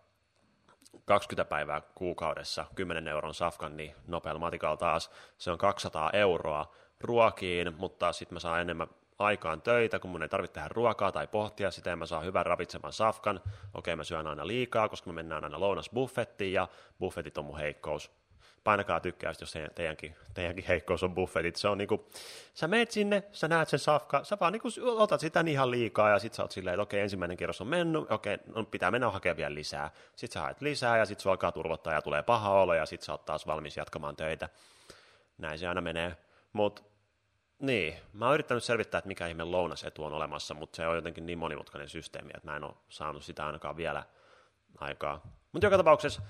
20 1.06 1.50
päivää 1.50 1.82
kuukaudessa 1.96 2.66
10 2.76 3.08
euron 3.08 3.34
safkan, 3.34 3.78
niin 3.78 3.96
nopealla 4.08 4.40
matikalla 4.40 4.78
taas 4.78 5.12
se 5.38 5.52
on 5.52 5.58
200 5.58 6.10
euroa 6.14 6.72
ruokiin, 7.02 7.74
mutta 7.78 8.14
sitten 8.14 8.36
mä 8.36 8.40
saan 8.40 8.62
enemmän 8.62 8.88
aikaan 9.20 9.62
töitä, 9.62 10.00
kun 10.00 10.12
mun 10.12 10.24
ei 10.24 10.30
tarvitse 10.30 10.54
tehdä 10.54 10.68
ruokaa 10.68 11.12
tai 11.12 11.28
pohtia 11.28 11.72
sitä, 11.72 11.90
ja 11.90 11.96
mä 11.96 12.06
saan 12.06 12.26
hyvän 12.26 12.46
ravitsevan 12.46 12.94
safkan. 12.94 13.42
Okei, 13.74 13.96
mä 13.96 14.04
syön 14.04 14.28
aina 14.28 14.48
liikaa, 14.48 14.90
koska 14.90 15.10
me 15.10 15.14
mennään 15.14 15.44
aina 15.44 15.60
lounasbuffettiin, 15.60 16.54
ja 16.54 16.68
buffetit 17.00 17.38
on 17.38 17.46
mun 17.46 17.58
heikkous 17.58 18.12
painakaa 18.64 19.00
tykkäys, 19.00 19.42
jos 19.42 19.54
teidänkin, 19.76 20.16
teidänkin 20.34 20.66
heikkous 20.66 21.04
on 21.04 21.16
buffetit. 21.16 21.56
Se 21.56 21.68
on 21.68 21.78
niinku, 21.78 22.10
sä 22.54 22.68
meet 22.68 22.92
sinne, 22.92 23.24
sä 23.32 23.48
näet 23.48 23.70
sen 23.70 23.80
safka, 23.80 24.24
sä 24.24 24.38
vaan 24.40 24.54
niinku 24.54 24.68
otat 24.86 25.20
sitä 25.20 25.44
ihan 25.48 25.72
liikaa 25.72 26.10
ja 26.10 26.20
sit 26.20 26.34
sä 26.34 26.44
oot 26.44 26.52
silleen, 26.52 26.74
että 26.74 26.82
okei, 26.82 27.02
ensimmäinen 27.02 27.38
kierros 27.38 27.62
on 27.62 27.68
mennyt, 27.68 28.12
okei, 28.12 28.38
no 28.56 28.64
pitää 28.64 28.92
mennä 28.92 29.10
hakemaan 29.10 29.38
vielä 29.38 29.56
lisää. 29.56 29.92
Sit 30.16 30.32
sä 30.32 30.42
haet 30.42 30.62
lisää 30.62 30.98
ja 30.98 31.06
sit 31.06 31.20
sua 31.20 31.32
alkaa 31.32 31.52
turvottaa 31.52 31.94
ja 31.94 32.02
tulee 32.02 32.24
paha 32.24 32.50
olo 32.50 32.74
ja 32.74 32.86
sit 32.86 33.02
sä 33.02 33.12
oot 33.12 33.26
taas 33.26 33.48
valmis 33.48 33.78
jatkamaan 33.78 34.16
töitä. 34.16 34.50
Näin 35.38 35.60
se 35.60 35.68
aina 35.68 35.82
menee. 35.82 36.18
Mutta 36.54 36.82
niin, 37.60 37.96
mä 38.14 38.26
oon 38.26 38.34
yrittänyt 38.34 38.64
selvittää, 38.64 38.98
että 38.98 39.08
mikä 39.08 39.28
ihme 39.28 39.44
lounasetu 39.44 40.04
on 40.04 40.14
olemassa, 40.14 40.54
mutta 40.54 40.76
se 40.76 40.88
on 40.88 40.96
jotenkin 40.96 41.26
niin 41.26 41.38
monimutkainen 41.38 41.90
systeemi, 41.90 42.32
että 42.36 42.52
mä 42.52 42.56
en 42.56 42.64
ole 42.64 42.74
saanut 42.90 43.24
sitä 43.24 43.46
ainakaan 43.46 43.78
vielä 43.78 44.04
aikaa. 44.78 45.22
Mutta 45.52 45.66
joka 45.66 45.78
tapauksessa, 45.78 46.22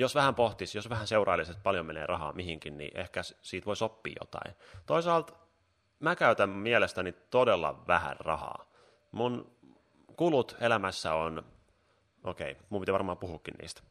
jos 0.00 0.14
vähän 0.14 0.34
pohtisi, 0.34 0.78
jos 0.78 0.90
vähän 0.90 1.06
seurailisi, 1.06 1.50
että 1.50 1.62
paljon 1.62 1.86
menee 1.86 2.06
rahaa 2.06 2.32
mihinkin, 2.32 2.78
niin 2.78 2.98
ehkä 2.98 3.22
siitä 3.22 3.66
voisi 3.66 3.84
oppia 3.84 4.16
jotain. 4.20 4.54
Toisaalta 4.86 5.32
mä 6.00 6.16
käytän 6.16 6.48
mielestäni 6.48 7.12
todella 7.12 7.84
vähän 7.86 8.16
rahaa. 8.20 8.64
Mun 9.12 9.56
kulut 10.16 10.56
elämässä 10.60 11.14
on, 11.14 11.44
okei, 12.24 12.52
okay, 12.52 12.64
mun 12.70 12.80
pitää 12.80 12.92
varmaan 12.92 13.18
puhukin 13.18 13.54
niistä. 13.60 13.82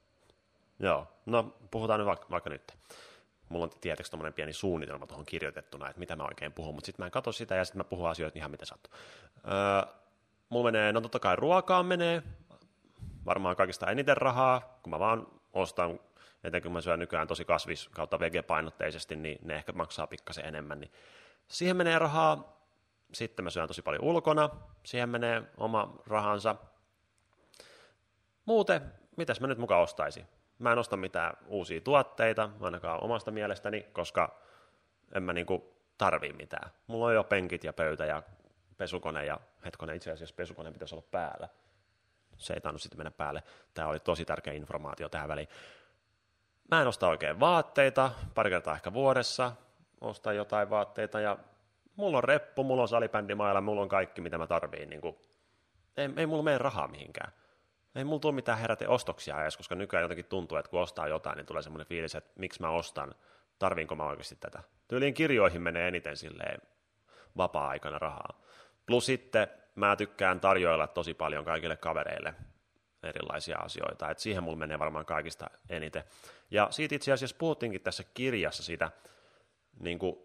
Joo, 0.80 1.08
no 1.26 1.44
puhutaan 1.72 2.00
nyt 2.00 2.08
vaikka, 2.08 2.28
vaikka 2.30 2.50
nyt 2.50 2.78
mulla 3.50 3.66
on 3.66 3.72
tietysti 3.82 4.12
tämmöinen 4.12 4.34
pieni 4.34 4.54
suunnitelma 4.54 5.08
tuohon 5.08 5.26
kirjoitettuna, 5.26 5.90
että 5.90 6.00
mitä 6.00 6.16
mä 6.16 6.24
oikein 6.24 6.54
puhun, 6.54 6.76
mutta 6.76 6.86
sitten 6.86 7.04
mä 7.04 7.08
en 7.08 7.12
katso 7.12 7.32
sitä 7.32 7.56
ja 7.56 7.66
sitten 7.66 7.80
mä 7.80 7.84
puhun 7.84 8.10
asioita 8.10 8.40
ihan 8.40 8.52
mitä 8.52 8.66
sattuu. 8.66 8.94
Öö, 9.48 9.94
mulla 10.50 10.72
menee, 10.72 10.94
no 10.94 11.02
totta 11.02 11.20
kai 11.20 11.36
ruokaan 11.36 11.86
menee, 11.86 12.24
varmaan 13.26 13.56
kaikista 13.56 13.92
eniten 13.92 14.18
rahaa, 14.18 14.80
kun 14.84 14.90
mä 14.90 15.00
vaan 15.00 15.28
ostan, 15.54 16.00
etenkin 16.44 16.64
kun 16.70 16.74
mä 16.74 16.82
syön 16.82 17.00
nykyään 17.00 17.28
tosi 17.28 17.46
kasvis 17.46 17.90
kautta 17.90 18.20
vegepainotteisesti, 18.20 19.16
niin 19.16 19.40
ne 19.42 19.56
ehkä 19.56 19.72
maksaa 19.72 20.08
pikkasen 20.08 20.46
enemmän, 20.46 20.80
niin 20.80 20.92
siihen 21.48 21.78
menee 21.78 22.00
rahaa, 22.00 22.60
sitten 23.14 23.44
mä 23.44 23.50
syön 23.50 23.68
tosi 23.68 23.82
paljon 23.82 24.04
ulkona, 24.04 24.50
siihen 24.86 25.10
menee 25.10 25.44
oma 25.58 25.96
rahansa. 26.08 26.56
Muuten, 28.46 28.82
mitäs 29.18 29.42
mä 29.42 29.48
nyt 29.48 29.58
mukaan 29.58 29.82
ostaisin? 29.82 30.28
Mä 30.60 30.72
en 30.72 30.78
osta 30.78 30.98
mitään 30.98 31.38
uusia 31.48 31.82
tuotteita, 31.82 32.50
ainakaan 32.62 33.04
omasta 33.04 33.32
mielestäni, 33.32 33.82
koska 33.94 34.40
en 35.16 35.24
mä 35.24 35.34
niinku 35.34 35.76
tarvii 35.98 36.34
mitään. 36.34 36.72
Mulla 36.88 37.06
on 37.06 37.14
jo 37.14 37.24
penkit 37.24 37.64
ja 37.64 37.74
pöytä 37.74 38.06
ja 38.06 38.24
pesukone 38.78 39.26
ja 39.26 39.40
hetkonen 39.66 39.96
itse 39.96 40.12
asiassa 40.12 40.36
pesukone 40.36 40.72
pitäisi 40.72 40.96
olla 40.96 41.08
päällä. 41.12 41.50
Se 42.40 42.54
ei 42.54 42.62
tainnut 42.62 42.82
sitten 42.82 43.00
mennä 43.00 43.12
päälle. 43.12 43.44
Tämä 43.74 43.88
oli 43.88 44.00
tosi 44.00 44.26
tärkeä 44.26 44.54
informaatio 44.54 45.10
tähän 45.10 45.30
väliin. 45.30 45.48
Mä 46.72 46.82
en 46.82 46.88
osta 46.88 47.08
oikein 47.08 47.40
vaatteita, 47.40 48.12
pari 48.36 48.50
kertaa 48.50 48.76
ehkä 48.76 48.94
vuodessa 48.94 49.52
ostan 50.02 50.36
jotain 50.36 50.70
vaatteita 50.70 51.20
ja 51.20 51.38
mulla 51.96 52.18
on 52.18 52.24
reppu, 52.24 52.64
mulla 52.64 52.82
on 52.82 52.88
salibändimailla, 52.88 53.62
mulla 53.62 53.82
on 53.82 53.90
kaikki 53.90 54.22
mitä 54.22 54.38
mä 54.38 54.48
tarviin. 54.48 54.90
Niin 54.90 55.02
kuin, 55.02 55.16
ei, 55.98 56.10
ei 56.18 56.26
mulla 56.26 56.44
mene 56.44 56.58
rahaa 56.58 56.88
mihinkään 56.88 57.32
ei 57.96 58.04
mulla 58.04 58.20
tule 58.20 58.34
mitään 58.34 58.58
heräte 58.58 58.88
ostoksia 58.88 59.42
edes, 59.42 59.58
koska 59.58 59.76
nykyään 59.76 60.02
jotenkin 60.02 60.26
tuntuu, 60.26 60.58
että 60.58 60.70
kun 60.70 60.82
ostaa 60.82 61.08
jotain, 61.08 61.38
niin 61.38 61.46
tulee 61.46 61.64
semmoinen 61.64 61.88
fiilis, 61.88 62.16
että 62.16 62.32
miksi 62.40 62.62
mä 62.62 62.70
ostan, 62.70 63.16
tarviinko 63.60 63.96
mä 63.96 64.04
oikeasti 64.04 64.36
tätä. 64.36 64.64
Tyyliin 64.88 65.14
kirjoihin 65.14 65.62
menee 65.62 65.88
eniten 65.88 66.18
silleen 66.18 66.62
vapaa-aikana 67.38 68.00
rahaa. 68.00 68.42
Plus 68.86 69.06
sitten 69.06 69.48
mä 69.76 69.96
tykkään 69.96 70.40
tarjoilla 70.40 70.88
tosi 70.88 71.14
paljon 71.14 71.46
kaikille 71.46 71.78
kavereille 71.78 72.34
erilaisia 73.04 73.58
asioita, 73.58 74.10
että 74.10 74.24
siihen 74.24 74.44
mulla 74.44 74.58
menee 74.58 74.80
varmaan 74.80 75.06
kaikista 75.06 75.50
eniten. 75.70 76.04
Ja 76.52 76.68
siitä 76.72 76.96
itse 76.96 77.12
asiassa 77.12 77.36
puhuttiinkin 77.40 77.82
tässä 77.82 78.04
kirjassa 78.14 78.64
siitä 78.64 78.92
niin 79.80 80.00
kuin 80.00 80.16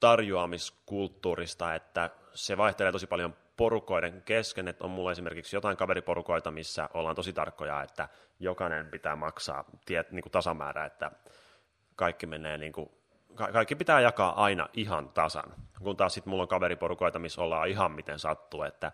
tarjoamiskulttuurista, 0.00 1.74
että 1.74 2.10
se 2.34 2.56
vaihtelee 2.56 2.92
tosi 2.92 3.06
paljon 3.06 3.36
porukoiden 3.56 4.22
kesken, 4.22 4.68
että 4.68 4.84
on 4.84 4.90
mulla 4.90 5.12
esimerkiksi 5.12 5.56
jotain 5.56 5.76
kaveriporukoita, 5.76 6.50
missä 6.50 6.88
ollaan 6.94 7.16
tosi 7.16 7.32
tarkkoja, 7.32 7.82
että 7.82 8.08
jokainen 8.40 8.90
pitää 8.90 9.16
maksaa 9.16 9.64
tiet, 9.86 10.12
niin 10.12 10.22
kuin 10.22 10.32
tasamäärä, 10.32 10.84
että 10.84 11.10
kaikki 11.96 12.26
menee 12.26 12.58
niin 12.58 12.72
kuin, 12.72 12.90
ka- 13.34 13.52
kaikki 13.52 13.76
pitää 13.76 14.00
jakaa 14.00 14.44
aina 14.44 14.68
ihan 14.72 15.08
tasan, 15.08 15.54
kun 15.82 15.96
taas 15.96 16.14
sitten 16.14 16.30
mulla 16.30 16.42
on 16.42 16.48
kaveriporukoita, 16.48 17.18
missä 17.18 17.42
ollaan 17.42 17.68
ihan 17.68 17.92
miten 17.92 18.18
sattuu, 18.18 18.62
että 18.62 18.92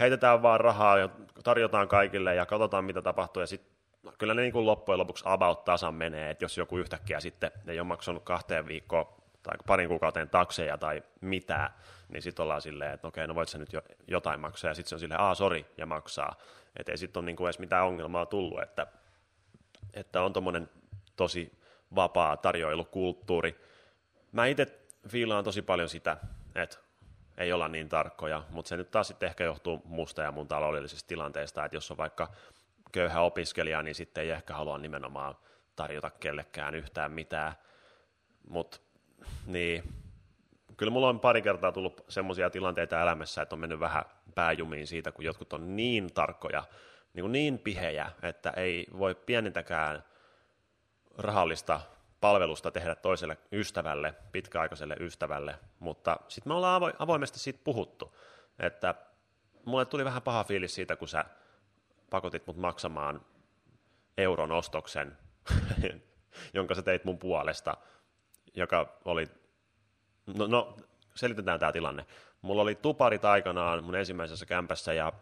heitetään 0.00 0.42
vaan 0.42 0.60
rahaa 0.60 0.98
ja 0.98 1.08
tarjotaan 1.44 1.88
kaikille 1.88 2.34
ja 2.34 2.46
katsotaan 2.46 2.84
mitä 2.84 3.02
tapahtuu 3.02 3.40
ja 3.40 3.46
sitten 3.46 3.76
kyllä 4.18 4.34
ne 4.34 4.42
niin 4.42 4.52
kuin 4.52 4.66
loppujen 4.66 4.98
lopuksi 4.98 5.24
about 5.26 5.64
tasan 5.64 5.94
menee, 5.94 6.30
että 6.30 6.44
jos 6.44 6.58
joku 6.58 6.78
yhtäkkiä 6.78 7.20
sitten 7.20 7.50
ei 7.66 7.80
ole 7.80 7.86
maksanut 7.86 8.22
kahteen 8.22 8.66
viikkoon 8.66 9.06
tai 9.42 9.56
parin 9.66 9.88
kuukauteen 9.88 10.30
takseja 10.30 10.78
tai 10.78 11.02
mitään, 11.20 11.70
niin 12.08 12.22
sitten 12.22 12.42
ollaan 12.42 12.62
silleen, 12.62 12.92
että 12.92 13.08
okei, 13.08 13.26
no 13.26 13.34
voit 13.34 13.48
sä 13.48 13.58
nyt 13.58 13.72
jo, 13.72 13.82
jotain 14.06 14.40
maksaa, 14.40 14.70
ja 14.70 14.74
sitten 14.74 14.88
se 14.88 14.94
on 14.94 15.00
silleen, 15.00 15.20
aa, 15.20 15.34
sori, 15.34 15.66
ja 15.76 15.86
maksaa. 15.86 16.36
Että 16.76 16.92
ei 16.92 16.98
sitten 16.98 17.20
ole 17.20 17.26
niinku 17.26 17.46
edes 17.46 17.58
mitään 17.58 17.86
ongelmaa 17.86 18.26
tullut, 18.26 18.62
että, 18.62 18.86
että 19.94 20.22
on 20.22 20.32
tuommoinen 20.32 20.70
tosi 21.16 21.52
vapaa 21.94 22.36
tarjoilukulttuuri. 22.36 23.65
Mä 24.36 24.46
itse 24.46 24.66
fiilaan 25.08 25.44
tosi 25.44 25.62
paljon 25.62 25.88
sitä, 25.88 26.16
että 26.54 26.78
ei 27.38 27.52
olla 27.52 27.68
niin 27.68 27.88
tarkkoja, 27.88 28.42
mutta 28.50 28.68
se 28.68 28.76
nyt 28.76 28.90
taas 28.90 29.08
sitten 29.08 29.26
ehkä 29.26 29.44
johtuu 29.44 29.82
musta 29.84 30.22
ja 30.22 30.32
mun 30.32 30.48
taloudellisesta 30.48 31.08
tilanteesta, 31.08 31.64
että 31.64 31.76
jos 31.76 31.90
on 31.90 31.96
vaikka 31.96 32.32
köyhä 32.92 33.20
opiskelija, 33.20 33.82
niin 33.82 33.94
sitten 33.94 34.24
ei 34.24 34.30
ehkä 34.30 34.54
halua 34.54 34.78
nimenomaan 34.78 35.36
tarjota 35.76 36.10
kellekään 36.10 36.74
yhtään 36.74 37.12
mitään, 37.12 37.52
mutta 38.48 38.78
niin, 39.46 39.82
kyllä 40.76 40.92
mulla 40.92 41.08
on 41.08 41.20
pari 41.20 41.42
kertaa 41.42 41.72
tullut 41.72 42.04
semmoisia 42.08 42.50
tilanteita 42.50 43.02
elämässä, 43.02 43.42
että 43.42 43.54
on 43.54 43.60
mennyt 43.60 43.80
vähän 43.80 44.04
pääjumiin 44.34 44.86
siitä, 44.86 45.12
kun 45.12 45.24
jotkut 45.24 45.52
on 45.52 45.76
niin 45.76 46.14
tarkkoja, 46.14 46.64
niin, 47.14 47.22
kuin 47.22 47.32
niin 47.32 47.58
pihejä, 47.58 48.10
että 48.22 48.50
ei 48.50 48.86
voi 48.98 49.14
pienintäkään 49.14 50.04
rahallista 51.18 51.80
palvelusta 52.20 52.70
tehdä 52.70 52.94
toiselle 52.94 53.38
ystävälle, 53.52 54.14
pitkäaikaiselle 54.32 54.96
ystävälle, 55.00 55.58
mutta 55.78 56.16
sitten 56.28 56.50
me 56.50 56.54
ollaan 56.54 56.82
avo- 56.82 56.96
avoimesti 56.98 57.38
siitä 57.38 57.60
puhuttu, 57.64 58.16
että 58.58 58.94
mulle 59.64 59.84
tuli 59.84 60.04
vähän 60.04 60.22
paha 60.22 60.44
fiilis 60.44 60.74
siitä, 60.74 60.96
kun 60.96 61.08
sä 61.08 61.24
pakotit 62.10 62.46
mut 62.46 62.56
maksamaan 62.56 63.20
euron 64.18 64.52
ostoksen, 64.52 65.18
jonka 66.54 66.74
sä 66.74 66.82
teit 66.82 67.04
mun 67.04 67.18
puolesta, 67.18 67.76
joka 68.54 68.98
oli, 69.04 69.26
no, 70.26 70.46
no 70.46 70.76
selitetään 71.14 71.60
tämä 71.60 71.72
tilanne. 71.72 72.06
Mulla 72.42 72.62
oli 72.62 72.74
tuparit 72.74 73.24
aikanaan 73.24 73.84
mun 73.84 73.94
ensimmäisessä 73.94 74.46
kämpässä 74.46 74.92
ja 74.92 75.12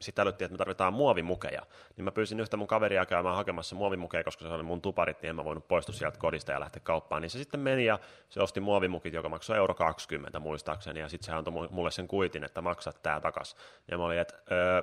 sitten 0.00 0.22
älyttiin, 0.22 0.46
että 0.46 0.54
me 0.54 0.58
tarvitaan 0.58 0.92
muovimukeja. 0.92 1.62
Niin 1.96 2.04
mä 2.04 2.10
pyysin 2.10 2.40
yhtä 2.40 2.56
mun 2.56 2.66
kaveria 2.66 3.06
käymään 3.06 3.36
hakemassa 3.36 3.76
muovimukeja, 3.76 4.24
koska 4.24 4.44
se 4.44 4.54
oli 4.54 4.62
mun 4.62 4.82
tuparit, 4.82 5.22
niin 5.22 5.30
en 5.30 5.36
mä 5.36 5.44
voinut 5.44 5.68
poistua 5.68 5.94
sieltä 5.94 6.18
kodista 6.18 6.52
ja 6.52 6.60
lähteä 6.60 6.80
kauppaan. 6.84 7.22
Niin 7.22 7.30
se 7.30 7.38
sitten 7.38 7.60
meni 7.60 7.84
ja 7.84 7.98
se 8.28 8.42
osti 8.42 8.60
muovimukit, 8.60 9.14
joka 9.14 9.28
maksoi 9.28 9.56
euro 9.56 9.74
20 9.74 10.40
muistaakseni. 10.40 11.00
Ja 11.00 11.08
sitten 11.08 11.26
se 11.26 11.32
antoi 11.32 11.68
mulle 11.70 11.90
sen 11.90 12.08
kuitin, 12.08 12.44
että 12.44 12.62
maksat 12.62 13.02
tää 13.02 13.20
takas. 13.20 13.56
Ja 13.90 13.98
mä 13.98 14.04
olin, 14.04 14.18
että 14.18 14.34
öö, 14.52 14.82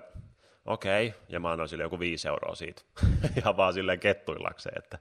okei. 0.66 1.08
Okay. 1.08 1.20
Ja 1.30 1.40
mä 1.40 1.52
annoin 1.52 1.70
sille 1.70 1.84
joku 1.84 2.00
5 2.00 2.28
euroa 2.28 2.56
siitä. 2.56 2.82
Ihan 3.40 3.58
vaan 3.58 3.74
silleen 3.74 4.00
kettuillakseen, 4.00 4.78
että 4.78 5.00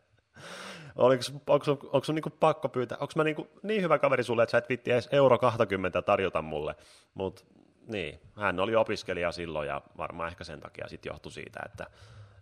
Oliko, 0.96 1.22
onko, 1.46 1.70
onko, 1.70 1.86
onko 1.86 2.04
sun 2.04 2.14
niinku 2.14 2.30
pakko 2.30 2.68
pyytää, 2.68 2.98
onko 3.00 3.12
mä 3.16 3.24
niinku 3.24 3.48
niin 3.62 3.82
hyvä 3.82 3.98
kaveri 3.98 4.24
sulle, 4.24 4.42
että 4.42 4.50
sä 4.50 4.58
et 4.58 4.68
vitti 4.68 4.92
edes 4.92 5.08
euro 5.12 5.38
20 5.38 6.02
tarjota 6.02 6.42
mulle, 6.42 6.74
mutta 7.14 7.44
niin, 7.86 8.20
hän 8.36 8.60
oli 8.60 8.76
opiskelija 8.76 9.32
silloin 9.32 9.68
ja 9.68 9.82
varmaan 9.98 10.28
ehkä 10.28 10.44
sen 10.44 10.60
takia 10.60 10.88
sitten 10.88 11.10
johtui 11.10 11.32
siitä, 11.32 11.60
että 11.66 11.86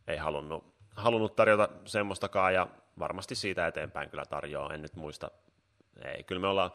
ei 0.07 0.17
halunnut, 0.17 0.65
halunnut 0.97 1.37
tarjota 1.37 1.69
semmoistakaan 1.85 2.55
ja 2.55 2.69
varmasti 2.99 3.35
siitä 3.35 3.67
eteenpäin 3.67 4.11
kyllä 4.11 4.25
tarjoaa, 4.25 4.75
en 4.75 4.83
nyt 4.83 4.97
muista, 4.97 5.31
ei, 6.05 6.23
kyllä 6.23 6.41
me 6.41 6.47
ollaan, 6.47 6.71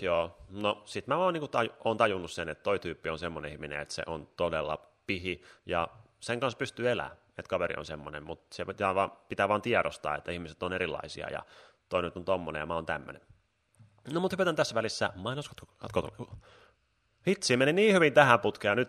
joo, 0.00 0.38
no 0.50 0.82
sit 0.84 1.06
mä 1.06 1.18
vaan 1.18 1.34
niinku 1.34 1.48
taj- 1.48 1.74
on 1.84 1.96
tajunnut 1.96 2.30
sen, 2.30 2.48
että 2.48 2.62
toi 2.62 2.78
tyyppi 2.78 3.08
on 3.08 3.18
semmoinen 3.18 3.52
ihminen, 3.52 3.80
että 3.80 3.94
se 3.94 4.02
on 4.06 4.28
todella 4.36 4.86
pihi 5.06 5.42
ja 5.66 5.88
sen 6.20 6.40
kanssa 6.40 6.58
pystyy 6.58 6.90
elämään 6.90 7.16
että 7.38 7.50
kaveri 7.50 7.74
on 7.78 7.84
semmoinen, 7.84 8.24
mutta 8.24 8.56
se 8.56 8.64
pitää 8.64 8.94
vaan, 8.94 9.12
pitää 9.28 9.48
vaan 9.48 9.62
tiedostaa, 9.62 10.16
että 10.16 10.32
ihmiset 10.32 10.62
on 10.62 10.72
erilaisia 10.72 11.30
ja 11.30 11.42
toi 11.88 12.02
nyt 12.02 12.16
on 12.16 12.24
tommonen 12.24 12.60
ja 12.60 12.66
mä 12.66 12.74
oon 12.74 12.86
tämmöinen. 12.86 13.22
No 14.12 14.20
mutta 14.20 14.34
hypätään 14.34 14.56
tässä 14.56 14.74
välissä 14.74 15.12
mainoskatko. 15.16 15.66
Hitsi, 17.28 17.56
meni 17.56 17.72
niin 17.72 17.94
hyvin 17.94 18.12
tähän 18.12 18.40
putkeen 18.40 18.76
nyt, 18.76 18.88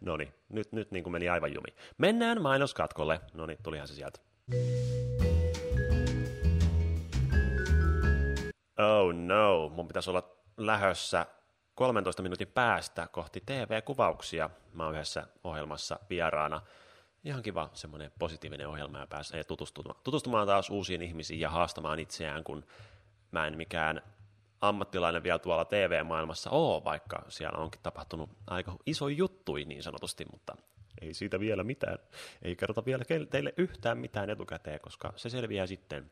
no 0.00 0.16
niin, 0.16 0.34
nyt, 0.48 0.72
nyt 0.72 0.90
niin 0.90 1.02
kuin 1.02 1.12
meni 1.12 1.28
aivan 1.28 1.54
jumi. 1.54 1.74
Mennään 1.98 2.42
mainoskatkolle. 2.42 3.20
No 3.34 3.46
niin, 3.46 3.58
tulihan 3.62 3.88
se 3.88 3.94
sieltä. 3.94 4.20
Oh 8.78 9.14
no, 9.14 9.68
mun 9.68 9.88
pitäisi 9.88 10.10
olla 10.10 10.36
lähössä 10.56 11.26
13 11.74 12.22
minuutin 12.22 12.48
päästä 12.48 13.08
kohti 13.12 13.42
TV-kuvauksia. 13.46 14.50
Mä 14.72 14.84
oon 14.84 14.94
yhdessä 14.94 15.26
ohjelmassa 15.44 15.98
vieraana. 16.10 16.60
ihan 17.24 17.42
kiva 17.42 17.70
semmoinen 17.72 18.12
positiivinen 18.18 18.68
ohjelma 18.68 18.98
ja 18.98 19.06
pääsee 19.06 19.44
tutustumaan, 19.44 19.96
tutustumaan 20.04 20.46
taas 20.46 20.70
uusiin 20.70 21.02
ihmisiin 21.02 21.40
ja 21.40 21.50
haastamaan 21.50 21.98
itseään, 21.98 22.44
kun 22.44 22.64
mä 23.30 23.46
en 23.46 23.56
mikään 23.56 24.02
ammattilainen 24.62 25.22
vielä 25.22 25.38
tuolla 25.38 25.64
TV-maailmassa 25.64 26.50
ole, 26.50 26.84
vaikka 26.84 27.24
siellä 27.28 27.58
onkin 27.58 27.80
tapahtunut 27.82 28.30
aika 28.46 28.76
iso 28.86 29.08
juttu 29.08 29.54
niin 29.54 29.82
sanotusti, 29.82 30.24
mutta 30.32 30.56
ei 31.00 31.14
siitä 31.14 31.40
vielä 31.40 31.64
mitään. 31.64 31.98
Ei 32.42 32.56
kerrota 32.56 32.84
vielä 32.84 33.04
teille 33.30 33.54
yhtään 33.56 33.98
mitään 33.98 34.30
etukäteen, 34.30 34.80
koska 34.80 35.12
se 35.16 35.28
selviää 35.30 35.66
sitten 35.66 36.10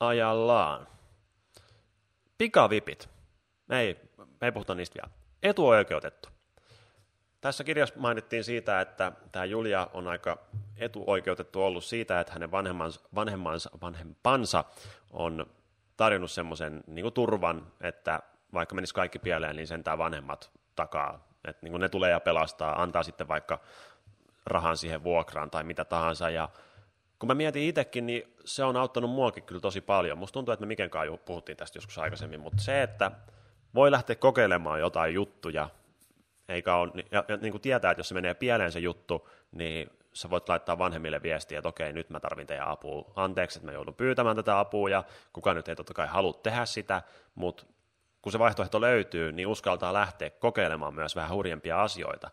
ajallaan. 0.00 0.86
Pikavipit. 2.38 3.08
Ei, 3.70 3.96
ei 4.42 4.52
puhuta 4.52 4.74
niistä 4.74 5.00
vielä. 5.02 5.14
Etuoikeutettu. 5.42 6.28
Tässä 7.40 7.64
kirjassa 7.64 7.94
mainittiin 7.98 8.44
siitä, 8.44 8.80
että 8.80 9.12
tämä 9.32 9.44
Julia 9.44 9.90
on 9.94 10.06
aika 10.06 10.38
etuoikeutettu 10.76 11.62
ollut 11.62 11.84
siitä, 11.84 12.20
että 12.20 12.32
hänen 12.32 12.50
vanhemmansa, 12.50 13.00
vanhemmansa, 13.14 13.70
vanhempansa 13.82 14.64
on 15.10 15.46
tarjonnut 15.96 16.30
semmoisen 16.30 16.84
niin 16.86 17.12
turvan, 17.12 17.66
että 17.80 18.20
vaikka 18.52 18.74
menisi 18.74 18.94
kaikki 18.94 19.18
pieleen, 19.18 19.56
niin 19.56 19.66
sentään 19.66 19.98
vanhemmat 19.98 20.50
takaa. 20.76 21.26
Että 21.44 21.66
niin 21.66 21.80
ne 21.80 21.88
tulee 21.88 22.10
ja 22.10 22.20
pelastaa, 22.20 22.82
antaa 22.82 23.02
sitten 23.02 23.28
vaikka 23.28 23.60
rahan 24.46 24.76
siihen 24.76 25.04
vuokraan 25.04 25.50
tai 25.50 25.64
mitä 25.64 25.84
tahansa. 25.84 26.30
Ja 26.30 26.48
kun 27.18 27.26
mä 27.26 27.34
mietin 27.34 27.62
itsekin, 27.62 28.06
niin 28.06 28.34
se 28.44 28.64
on 28.64 28.76
auttanut 28.76 29.10
muakin 29.10 29.42
kyllä 29.42 29.60
tosi 29.60 29.80
paljon. 29.80 30.18
Musta 30.18 30.32
tuntuu, 30.32 30.52
että 30.52 30.60
me 30.60 30.68
mikenkaan 30.68 31.18
puhuttiin 31.24 31.56
tästä 31.56 31.76
joskus 31.76 31.98
aikaisemmin, 31.98 32.40
mutta 32.40 32.62
se, 32.62 32.82
että 32.82 33.10
voi 33.74 33.90
lähteä 33.90 34.16
kokeilemaan 34.16 34.80
jotain 34.80 35.14
juttuja, 35.14 35.68
eikä 36.48 36.74
ole, 36.74 36.92
ja, 37.10 37.24
ja 37.28 37.36
niin 37.36 37.52
kuin 37.52 37.62
tietää, 37.62 37.90
että 37.90 38.00
jos 38.00 38.08
se 38.08 38.14
menee 38.14 38.34
pieleen 38.34 38.72
se 38.72 38.78
juttu, 38.78 39.28
niin 39.52 39.90
sä 40.16 40.30
voit 40.30 40.48
laittaa 40.48 40.78
vanhemmille 40.78 41.22
viestiä, 41.22 41.58
että 41.58 41.68
okei, 41.68 41.92
nyt 41.92 42.10
mä 42.10 42.20
tarvin 42.20 42.46
teidän 42.46 42.68
apua. 42.68 43.12
Anteeksi, 43.16 43.58
että 43.58 43.66
mä 43.66 43.72
joudun 43.72 43.94
pyytämään 43.94 44.36
tätä 44.36 44.58
apua, 44.58 44.90
ja 44.90 45.04
kukaan 45.32 45.56
nyt 45.56 45.68
ei 45.68 45.76
totta 45.76 45.94
kai 45.94 46.06
halua 46.06 46.32
tehdä 46.32 46.64
sitä, 46.64 47.02
mutta 47.34 47.66
kun 48.22 48.32
se 48.32 48.38
vaihtoehto 48.38 48.80
löytyy, 48.80 49.32
niin 49.32 49.46
uskaltaa 49.46 49.92
lähteä 49.92 50.30
kokeilemaan 50.30 50.94
myös 50.94 51.16
vähän 51.16 51.30
hurjempia 51.30 51.82
asioita. 51.82 52.30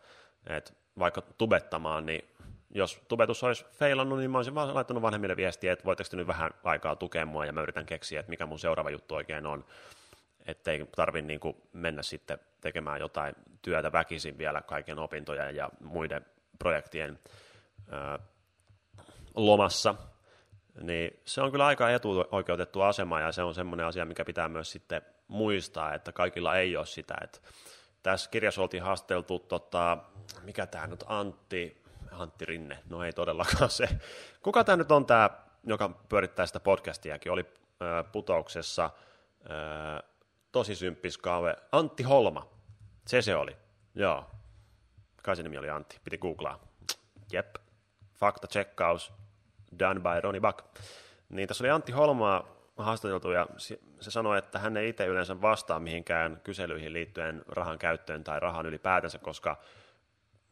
Et 0.48 0.78
vaikka 1.00 1.22
tubettamaan, 1.22 2.06
niin 2.06 2.30
jos 2.70 3.02
tubetus 3.08 3.44
olisi 3.44 3.66
feilannut, 3.72 4.20
niin 4.20 4.32
mä 4.32 4.38
olisin 4.38 4.56
vaan 4.56 4.76
laittanut 4.76 5.04
vanhemmille 5.04 5.36
viestiä, 5.36 5.74
että 5.74 5.86
voitteko 5.86 6.10
nyt 6.14 6.28
vähän 6.28 6.52
aikaa 6.64 6.96
tukea 6.96 7.26
mua, 7.26 7.46
ja 7.46 7.54
mä 7.54 7.62
yritän 7.62 7.86
keksiä, 7.86 8.20
että 8.20 8.30
mikä 8.30 8.46
mun 8.46 8.60
seuraava 8.60 8.90
juttu 8.90 9.16
oikein 9.16 9.46
on 9.46 9.66
ettei 10.46 10.86
tarvitse 10.96 11.28
niin 11.28 11.40
mennä 11.74 12.04
sitten 12.04 12.40
tekemään 12.62 13.00
jotain 13.00 13.36
työtä 13.62 13.92
väkisin 13.92 14.38
vielä 14.38 14.62
kaiken 14.62 15.00
opintojen 15.00 15.56
ja 15.56 15.70
muiden 15.80 16.26
projektien 16.60 17.20
lomassa, 19.36 19.96
niin 20.82 21.22
se 21.26 21.42
on 21.42 21.52
kyllä 21.52 21.66
aika 21.66 21.92
etuoikeutettu 21.92 22.82
asema 22.82 23.20
ja 23.20 23.32
se 23.32 23.44
on 23.44 23.56
semmoinen 23.56 23.86
asia, 23.86 24.06
mikä 24.06 24.26
pitää 24.26 24.50
myös 24.50 24.72
sitten 24.72 25.02
muistaa, 25.28 25.94
että 25.94 26.12
kaikilla 26.12 26.56
ei 26.58 26.78
ole 26.78 26.86
sitä. 26.86 27.16
Että 27.24 27.40
tässä 28.04 28.30
kirjassa 28.30 28.62
oltiin 28.62 28.84
haasteltu, 28.84 29.40
tota, 29.40 29.98
mikä 30.42 30.68
tämä 30.68 30.88
nyt 30.88 31.04
Antti, 31.08 31.84
Antti 32.12 32.46
Rinne, 32.46 32.80
no 32.90 33.04
ei 33.04 33.14
todellakaan 33.14 33.70
se. 33.70 33.90
Kuka 34.42 34.64
tämä 34.64 34.78
nyt 34.78 34.92
on 34.92 35.06
tämä, 35.06 35.30
joka 35.64 35.90
pyörittää 36.10 36.46
sitä 36.46 36.60
podcastiakin, 36.60 37.32
oli 37.32 37.46
putouksessa, 38.12 38.90
tosi 40.52 40.76
symppis 40.76 41.18
kave, 41.18 41.56
Antti 41.72 42.04
Holma, 42.04 42.48
se 43.08 43.22
se 43.22 43.36
oli, 43.36 43.58
joo. 43.96 44.26
Kai 45.24 45.36
se 45.36 45.44
nimi 45.44 45.58
oli 45.58 45.70
Antti, 45.70 46.00
piti 46.04 46.18
googlaa. 46.18 46.60
Jep, 47.32 47.56
fakta 48.14 48.48
checkaus, 48.48 49.14
done 49.80 50.00
by 50.00 50.22
Ronnie 50.22 50.42
Buck. 50.42 50.60
Niin 51.30 51.48
tässä 51.48 51.64
oli 51.64 51.70
Antti 51.70 51.92
Holmaa 51.92 52.48
haastateltu 52.78 53.32
ja 53.32 53.48
se 54.00 54.12
sanoi, 54.12 54.38
että 54.38 54.60
hän 54.60 54.78
ei 54.78 54.90
itse 54.90 55.06
yleensä 55.06 55.42
vastaa 55.42 55.80
mihinkään 55.80 56.42
kyselyihin 56.44 56.94
liittyen 56.94 57.44
rahan 57.48 57.80
käyttöön 57.80 58.24
tai 58.24 58.40
rahan 58.40 58.66
ylipäätänsä, 58.66 59.20
koska 59.20 59.58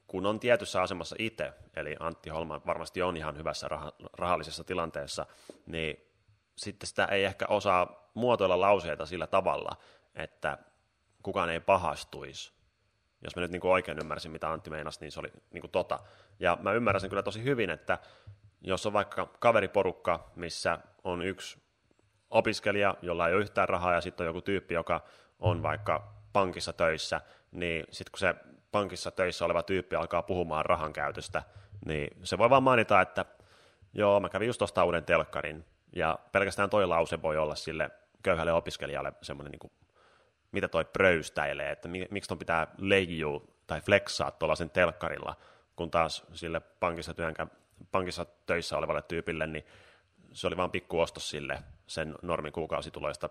kun 0.07 0.25
on 0.25 0.39
tietyssä 0.39 0.81
asemassa 0.81 1.15
itse, 1.19 1.53
eli 1.75 1.95
Antti 1.99 2.29
Holma 2.29 2.61
varmasti 2.65 3.01
on 3.01 3.17
ihan 3.17 3.37
hyvässä 3.37 3.67
rah- 3.67 4.09
rahallisessa 4.13 4.63
tilanteessa, 4.63 5.25
niin 5.65 6.07
sitten 6.55 6.87
sitä 6.87 7.05
ei 7.05 7.23
ehkä 7.23 7.45
osaa 7.49 8.09
muotoilla 8.13 8.59
lauseita 8.59 9.05
sillä 9.05 9.27
tavalla, 9.27 9.77
että 10.15 10.57
kukaan 11.23 11.49
ei 11.49 11.59
pahastuisi. 11.59 12.60
Jos 13.23 13.35
mä 13.35 13.41
nyt 13.41 13.51
niin 13.51 13.61
kuin 13.61 13.71
oikein 13.71 13.99
ymmärsin, 13.99 14.31
mitä 14.31 14.51
Antti 14.51 14.69
meinasi, 14.69 14.99
niin 15.01 15.11
se 15.11 15.19
oli 15.19 15.31
niin 15.51 15.61
kuin 15.61 15.71
tota. 15.71 15.99
Ja 16.39 16.57
mä 16.61 16.73
ymmärrän 16.73 17.01
sen 17.01 17.09
kyllä 17.09 17.23
tosi 17.23 17.43
hyvin, 17.43 17.69
että 17.69 17.97
jos 18.61 18.85
on 18.85 18.93
vaikka 18.93 19.25
kaveriporukka, 19.39 20.31
missä 20.35 20.79
on 21.03 21.21
yksi 21.21 21.57
opiskelija, 22.29 22.95
jolla 23.01 23.27
ei 23.27 23.33
ole 23.33 23.41
yhtään 23.41 23.69
rahaa, 23.69 23.93
ja 23.93 24.01
sitten 24.01 24.23
on 24.23 24.27
joku 24.27 24.41
tyyppi, 24.41 24.73
joka 24.73 25.01
on 25.39 25.63
vaikka 25.63 26.13
pankissa 26.33 26.73
töissä, 26.73 27.21
niin 27.51 27.85
sitten 27.91 28.11
kun 28.11 28.19
se 28.19 28.35
pankissa 28.71 29.11
töissä 29.11 29.45
oleva 29.45 29.63
tyyppi 29.63 29.95
alkaa 29.95 30.21
puhumaan 30.21 30.65
rahan 30.65 30.93
käytöstä, 30.93 31.43
niin 31.85 32.17
se 32.23 32.37
voi 32.37 32.49
vaan 32.49 32.63
mainita, 32.63 33.01
että 33.01 33.25
joo, 33.93 34.19
mä 34.19 34.29
kävin 34.29 34.47
just 34.47 34.61
ostaa 34.61 34.85
uuden 34.85 35.05
telkkarin, 35.05 35.65
ja 35.95 36.19
pelkästään 36.31 36.69
toi 36.69 36.87
lause 36.87 37.21
voi 37.21 37.37
olla 37.37 37.55
sille 37.55 37.91
köyhälle 38.23 38.53
opiskelijalle 38.53 39.13
semmoinen, 39.21 39.51
niin 39.51 39.71
mitä 40.51 40.67
toi 40.67 40.85
pröystäilee, 40.85 41.71
että 41.71 41.87
miksi 41.87 42.27
ton 42.27 42.39
pitää 42.39 42.67
leijua 42.77 43.41
tai 43.67 43.81
flexaa 43.81 44.31
tuollaisen 44.31 44.69
telkkarilla, 44.69 45.35
kun 45.75 45.91
taas 45.91 46.23
sille 46.33 46.59
pankissa, 46.59 47.13
työnkä, 47.13 47.47
pankissa 47.91 48.25
töissä 48.45 48.77
olevalle 48.77 49.01
tyypille, 49.01 49.47
niin 49.47 49.65
se 50.33 50.47
oli 50.47 50.57
vaan 50.57 50.71
pikku 50.71 50.99
ostos 50.99 51.29
sille 51.29 51.63
sen 51.87 52.15
normin 52.21 52.53
kuukausituloista, 52.53 53.29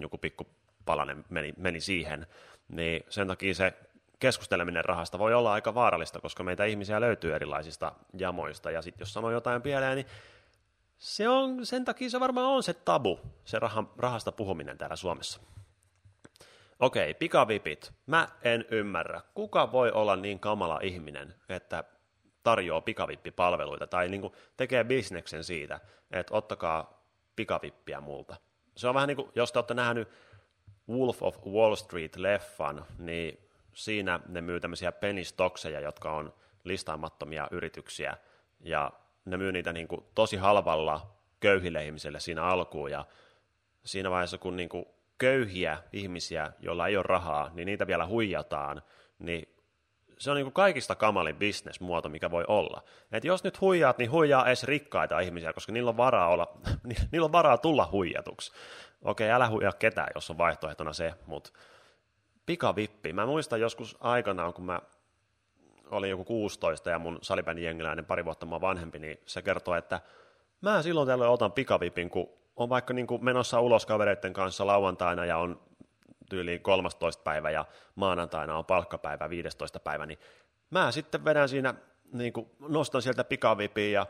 joku 0.00 0.18
pikku 0.18 0.46
palanen 0.84 1.24
meni, 1.28 1.54
meni 1.56 1.80
siihen, 1.80 2.26
niin 2.68 3.04
sen 3.08 3.28
takia 3.28 3.54
se 3.54 3.74
keskusteleminen 4.18 4.84
rahasta 4.84 5.18
voi 5.18 5.34
olla 5.34 5.52
aika 5.52 5.74
vaarallista, 5.74 6.20
koska 6.20 6.42
meitä 6.42 6.64
ihmisiä 6.64 7.00
löytyy 7.00 7.34
erilaisista 7.34 7.92
jamoista, 8.18 8.70
ja 8.70 8.82
sitten 8.82 9.02
jos 9.02 9.12
sanoo 9.12 9.30
jotain 9.30 9.62
pieleen, 9.62 9.96
niin 9.96 10.06
se 10.98 11.28
on, 11.28 11.66
sen 11.66 11.84
takia 11.84 12.10
se 12.10 12.20
varmaan 12.20 12.46
on 12.46 12.62
se 12.62 12.74
tabu, 12.74 13.20
se 13.44 13.58
rahan, 13.58 13.88
rahasta 13.98 14.32
puhuminen 14.32 14.78
täällä 14.78 14.96
Suomessa. 14.96 15.40
Okei, 16.80 17.14
pikavipit. 17.14 17.92
Mä 18.06 18.28
en 18.42 18.64
ymmärrä. 18.70 19.20
Kuka 19.34 19.72
voi 19.72 19.90
olla 19.90 20.16
niin 20.16 20.40
kamala 20.40 20.80
ihminen, 20.82 21.34
että 21.48 21.84
tarjoaa 22.42 22.80
pikavippipalveluita 22.80 23.86
tai 23.86 24.08
niin 24.08 24.20
kuin 24.20 24.32
tekee 24.56 24.84
bisneksen 24.84 25.44
siitä, 25.44 25.80
että 26.10 26.34
ottakaa 26.34 27.04
pikavippiä 27.36 28.00
multa. 28.00 28.36
Se 28.76 28.88
on 28.88 28.94
vähän 28.94 29.08
niin 29.08 29.16
kuin, 29.16 29.28
jos 29.34 29.52
te 29.52 29.58
olette 29.58 29.74
nähnyt 29.74 30.08
Wolf 30.88 31.22
of 31.22 31.46
Wall 31.46 31.74
Street-leffan, 31.74 32.84
niin 32.98 33.48
siinä 33.74 34.20
ne 34.28 34.40
myy 34.40 34.60
tämmöisiä 34.60 34.92
penny 34.92 35.22
jotka 35.82 36.12
on 36.12 36.34
listaamattomia 36.64 37.48
yrityksiä, 37.50 38.16
ja 38.60 38.92
ne 39.24 39.36
myy 39.36 39.52
niitä 39.52 39.72
niin 39.72 39.88
kuin 39.88 40.04
tosi 40.14 40.36
halvalla 40.36 41.16
köyhille 41.40 41.84
ihmisille 41.84 42.20
siinä 42.20 42.44
alkuun, 42.44 42.90
ja 42.90 43.04
siinä 43.84 44.10
vaiheessa, 44.10 44.38
kun 44.38 44.56
niin 44.56 44.68
kuin 44.68 44.86
köyhiä 45.20 45.78
ihmisiä, 45.92 46.52
joilla 46.60 46.86
ei 46.86 46.96
ole 46.96 47.04
rahaa, 47.08 47.50
niin 47.54 47.66
niitä 47.66 47.86
vielä 47.86 48.06
huijataan, 48.06 48.82
niin 49.18 49.54
se 50.18 50.30
on 50.30 50.36
niin 50.36 50.44
kuin 50.44 50.52
kaikista 50.52 50.94
kamalin 50.94 51.36
bisnesmuoto, 51.36 52.08
mikä 52.08 52.30
voi 52.30 52.44
olla. 52.48 52.82
Et 53.12 53.24
jos 53.24 53.44
nyt 53.44 53.60
huijaat, 53.60 53.98
niin 53.98 54.10
huijaa 54.10 54.46
edes 54.46 54.64
rikkaita 54.64 55.20
ihmisiä, 55.20 55.52
koska 55.52 55.72
niillä 55.72 55.88
on 55.88 55.96
varaa, 55.96 56.28
olla, 56.28 56.52
niillä 57.12 57.24
on 57.24 57.32
varaa 57.32 57.58
tulla 57.58 57.88
huijatuksi. 57.92 58.52
Okei, 59.02 59.30
älä 59.30 59.48
huijaa 59.48 59.72
ketään, 59.72 60.08
jos 60.14 60.30
on 60.30 60.38
vaihtoehtona 60.38 60.92
se, 60.92 61.14
mutta 61.26 61.50
pikavippi. 62.46 63.12
Mä 63.12 63.26
muistan 63.26 63.60
joskus 63.60 63.96
aikanaan, 64.00 64.54
kun 64.54 64.64
mä 64.64 64.80
olin 65.90 66.10
joku 66.10 66.24
16 66.24 66.90
ja 66.90 66.98
mun 66.98 67.18
salibändin 67.22 67.64
jengiläinen 67.64 68.04
pari 68.04 68.24
vuotta 68.24 68.46
mä 68.46 68.60
vanhempi, 68.60 68.98
niin 68.98 69.20
se 69.26 69.42
kertoo, 69.42 69.74
että 69.74 70.00
mä 70.60 70.82
silloin 70.82 71.08
tällöin 71.08 71.30
otan 71.30 71.52
pikavipin, 71.52 72.10
kun 72.10 72.39
on 72.62 72.68
vaikka 72.68 72.94
niin 72.94 73.06
kuin 73.06 73.24
menossa 73.24 73.60
ulos 73.60 73.86
kavereiden 73.86 74.32
kanssa 74.32 74.66
lauantaina 74.66 75.24
ja 75.24 75.38
on 75.38 75.60
tyyliin 76.30 76.60
13 76.60 77.22
päivä 77.22 77.50
ja 77.50 77.64
maanantaina 77.94 78.58
on 78.58 78.64
palkkapäivä 78.64 79.30
15 79.30 79.80
päivä, 79.80 80.06
niin 80.06 80.18
mä 80.70 80.92
sitten 80.92 81.24
vedän 81.24 81.48
siinä, 81.48 81.74
niin 82.12 82.32
kuin 82.32 82.50
nostan 82.68 83.02
sieltä 83.02 83.24
pikavipin 83.24 83.92
ja 83.92 84.06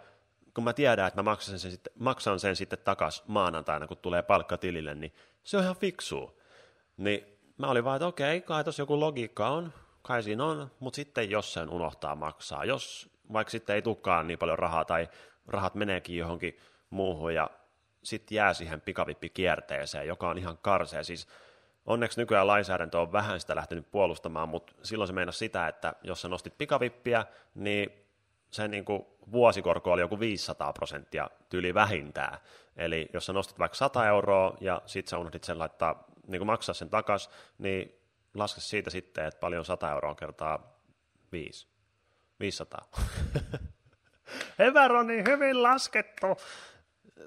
kun 0.54 0.64
mä 0.64 0.72
tiedän, 0.72 1.06
että 1.06 1.22
mä 1.22 1.30
maksan 1.30 1.58
sen 1.58 1.70
sitten, 1.70 1.92
maksan 1.98 2.40
sen 2.40 2.56
sitten 2.56 2.78
takas 2.78 3.24
maanantaina, 3.26 3.86
kun 3.86 3.96
tulee 3.96 4.22
palkka 4.22 4.58
tilille, 4.58 4.94
niin 4.94 5.12
se 5.42 5.56
on 5.56 5.62
ihan 5.62 5.76
fiksu. 5.76 6.40
Niin 6.96 7.38
mä 7.58 7.66
olin 7.66 7.84
vaan, 7.84 7.96
että 7.96 8.06
okei, 8.06 8.40
kai 8.40 8.64
tuossa 8.64 8.82
joku 8.82 9.00
logiikka 9.00 9.48
on, 9.48 9.72
kai 10.02 10.22
siinä 10.22 10.44
on, 10.44 10.70
mutta 10.80 10.96
sitten 10.96 11.30
jos 11.30 11.52
sen 11.52 11.70
unohtaa 11.70 12.16
maksaa, 12.16 12.64
jos 12.64 13.10
vaikka 13.32 13.50
sitten 13.50 13.74
ei 13.74 13.82
tulekaan 13.82 14.26
niin 14.26 14.38
paljon 14.38 14.58
rahaa 14.58 14.84
tai 14.84 15.08
rahat 15.46 15.74
meneekin 15.74 16.16
johonkin 16.16 16.58
muuhun 16.90 17.34
ja 17.34 17.50
sitten 18.02 18.36
jää 18.36 18.54
siihen 18.54 18.80
pikavippikierteeseen, 18.80 20.06
joka 20.06 20.28
on 20.28 20.38
ihan 20.38 20.58
karsea. 20.62 21.04
Siis 21.04 21.28
onneksi 21.86 22.20
nykyään 22.20 22.46
lainsäädäntö 22.46 23.00
on 23.00 23.12
vähän 23.12 23.40
sitä 23.40 23.56
lähtenyt 23.56 23.90
puolustamaan, 23.90 24.48
mutta 24.48 24.72
silloin 24.82 25.08
se 25.08 25.12
meinasi 25.12 25.38
sitä, 25.38 25.68
että 25.68 25.94
jos 26.02 26.22
sä 26.22 26.28
nostit 26.28 26.58
pikavippiä, 26.58 27.26
niin 27.54 27.90
sen 28.50 28.70
niin 28.70 28.84
kuin 28.84 29.06
vuosikorko 29.32 29.92
oli 29.92 30.00
joku 30.00 30.20
500 30.20 30.72
prosenttia 30.72 31.30
tyli 31.48 31.74
vähintään. 31.74 32.38
Eli 32.76 33.08
jos 33.12 33.26
sä 33.26 33.32
nostat 33.32 33.58
vaikka 33.58 33.76
100 33.76 34.08
euroa 34.08 34.56
ja 34.60 34.82
sit 34.86 35.08
sä 35.08 35.18
unohdit 35.18 35.44
sen 35.44 35.58
laittaa, 35.58 36.04
niin 36.26 36.38
kuin 36.38 36.46
maksaa 36.46 36.74
sen 36.74 36.90
takas, 36.90 37.30
niin 37.58 38.00
laske 38.34 38.60
siitä 38.60 38.90
sitten, 38.90 39.24
että 39.24 39.40
paljon 39.40 39.64
100 39.64 39.90
euroa 39.90 40.14
kertaa 40.14 40.80
5. 41.32 41.68
500. 42.40 42.90
Hyvä 44.58 44.88
Roni, 44.88 45.24
hyvin 45.28 45.62
laskettu. 45.62 46.26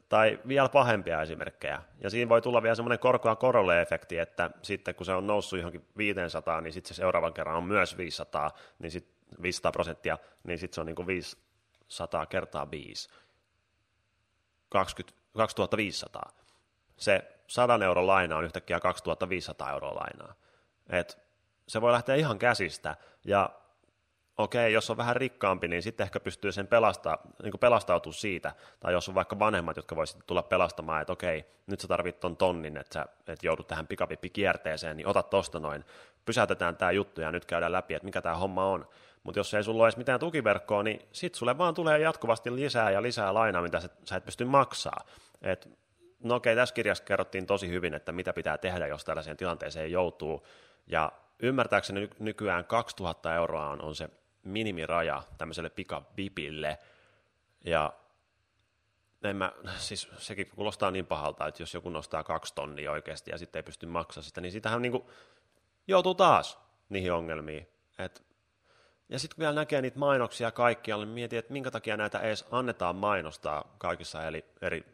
Tai 0.10 0.39
vielä 0.47 0.69
pahempia 0.69 1.21
esimerkkejä. 1.21 1.82
Ja 2.01 2.10
siinä 2.10 2.29
voi 2.29 2.41
tulla 2.41 2.63
vielä 2.63 2.75
semmoinen 2.75 2.99
korkoa 2.99 3.36
korolle 3.36 3.82
efekti, 3.82 4.17
että 4.17 4.51
sitten 4.62 4.95
kun 4.95 5.06
se 5.06 5.13
on 5.13 5.27
noussut 5.27 5.60
johonkin 5.60 5.88
500, 5.97 6.62
niin 6.62 6.73
sitten 6.73 6.88
se 6.88 6.93
seuraavan 6.93 7.34
kerran 7.34 7.56
on 7.56 7.63
myös 7.63 7.97
500, 7.97 8.51
niin 8.79 8.91
sit 8.91 9.13
500 9.41 9.71
prosenttia, 9.71 10.17
niin 10.43 10.60
sitten 10.60 10.75
se 10.75 10.82
on 10.82 10.88
niin 10.88 10.95
kuin 10.95 11.08
500 11.08 12.25
kertaa 12.25 12.71
5. 12.71 13.10
20, 14.69 15.21
2500. 15.34 16.32
Se 16.97 17.39
100 17.47 17.86
euron 17.86 18.08
laina 18.08 18.38
on 18.38 18.43
yhtäkkiä 18.43 18.79
2500 18.79 19.71
euroa 19.71 19.95
lainaa. 19.95 20.36
Et 20.89 21.17
se 21.67 21.82
voi 21.82 21.91
lähteä 21.91 22.15
ihan 22.15 22.39
käsistä, 22.39 22.95
ja 23.25 23.49
okei, 24.38 24.74
jos 24.74 24.89
on 24.89 24.98
vähän 24.98 25.15
rikkaampi, 25.15 25.67
niin 25.67 25.84
sitten 25.84 26.04
ehkä 26.04 26.19
pystyy 26.19 26.52
sen 26.52 26.67
pelastaa, 26.67 27.17
niin 27.43 27.54
pelastautumaan 27.60 28.19
siitä, 28.19 28.56
tai 28.80 28.93
jos 28.93 29.10
on 29.10 29.15
vaikka 29.15 29.39
vanhemmat, 29.39 29.78
jotka 29.78 29.96
voisivat 29.96 30.28
tulla 30.28 30.43
pelastamaan, 30.43 31.02
että 31.02 31.13
okei, 31.13 31.46
nyt 31.67 31.80
sä 31.80 31.88
tarvit 31.88 32.19
ton 32.19 32.38
tonnin, 32.38 32.78
että 32.78 32.93
sä 32.93 33.06
et 33.28 33.43
joudut 33.43 33.67
tähän 33.67 33.88
pikavippikierteeseen, 33.88 34.98
niin 34.98 35.08
ota 35.08 35.24
tosta 35.24 35.60
noin, 35.60 35.86
pysäytetään 36.26 36.78
tämä 36.78 36.91
juttu 36.91 37.22
ja 37.22 37.32
nyt 37.32 37.46
käydään 37.46 37.72
läpi, 37.72 37.93
että 37.93 38.06
mikä 38.06 38.22
tämä 38.22 38.36
homma 38.36 38.65
on. 38.65 38.88
Mutta 39.24 39.39
jos 39.39 39.54
ei 39.54 39.63
sulla 39.63 39.84
ole 39.84 39.88
edes 39.88 39.98
mitään 39.98 40.19
tukiverkkoa, 40.19 40.84
niin 40.84 41.02
sit 41.12 41.36
sulle 41.36 41.58
vaan 41.58 41.74
tulee 41.74 42.00
jatkuvasti 42.00 42.56
lisää 42.56 42.91
ja 42.91 43.02
lisää 43.02 43.34
lainaa, 43.34 43.62
mitä 43.62 43.82
sä 44.06 44.15
et 44.15 44.26
pysty 44.26 44.46
maksaa. 44.46 45.06
Et, 45.41 45.69
no 46.24 46.36
okei, 46.36 46.56
tässä 46.56 46.76
kirjassa 46.76 47.04
kerrottiin 47.04 47.46
tosi 47.46 47.69
hyvin, 47.69 47.93
että 47.93 48.12
mitä 48.12 48.34
pitää 48.34 48.58
tehdä, 48.58 48.88
jos 48.88 49.06
tällaiseen 49.06 49.38
tilanteeseen 49.38 49.91
joutuu, 49.91 50.48
ja 50.88 51.12
ymmärtääkseni 51.39 52.10
nykyään 52.19 52.65
2000 52.65 53.36
euroa 53.36 53.69
on, 53.69 53.82
on 53.82 53.96
se 53.96 54.10
minimiraja 54.43 55.23
tämmöiselle 55.38 55.69
pikavipille, 55.69 56.79
ja 57.65 57.93
en 59.23 59.36
mä, 59.36 59.51
siis 59.77 60.08
sekin 60.17 60.49
kuulostaa 60.56 60.91
niin 60.91 61.06
pahalta, 61.06 61.47
että 61.47 61.62
jos 61.62 61.73
joku 61.73 61.89
nostaa 61.89 62.23
kaksi 62.23 62.56
tonnia 62.56 62.91
oikeasti 62.91 63.32
ja 63.32 63.38
sitten 63.38 63.60
ei 63.60 63.63
pysty 63.63 63.86
maksamaan 63.86 64.23
sitä, 64.23 64.41
niin 64.41 64.51
sitähän 64.51 64.82
niin 64.82 64.91
kuin 64.91 65.03
joutuu 65.88 66.15
taas 66.15 66.60
niihin 66.89 67.13
ongelmiin. 67.13 67.67
Et, 67.99 68.23
ja 69.10 69.19
sitten 69.19 69.36
kun 69.36 69.41
vielä 69.41 69.56
näkee 69.56 69.82
niitä 69.82 69.99
mainoksia 69.99 70.51
kaikkialle, 70.51 71.06
niin 71.06 71.13
mietin, 71.13 71.39
että 71.39 71.53
minkä 71.53 71.71
takia 71.71 71.97
näitä 71.97 72.19
edes 72.19 72.45
annetaan 72.51 72.95
mainostaa 72.95 73.75
kaikissa 73.77 74.23
eri, 74.23 74.45
eri, 74.62 74.86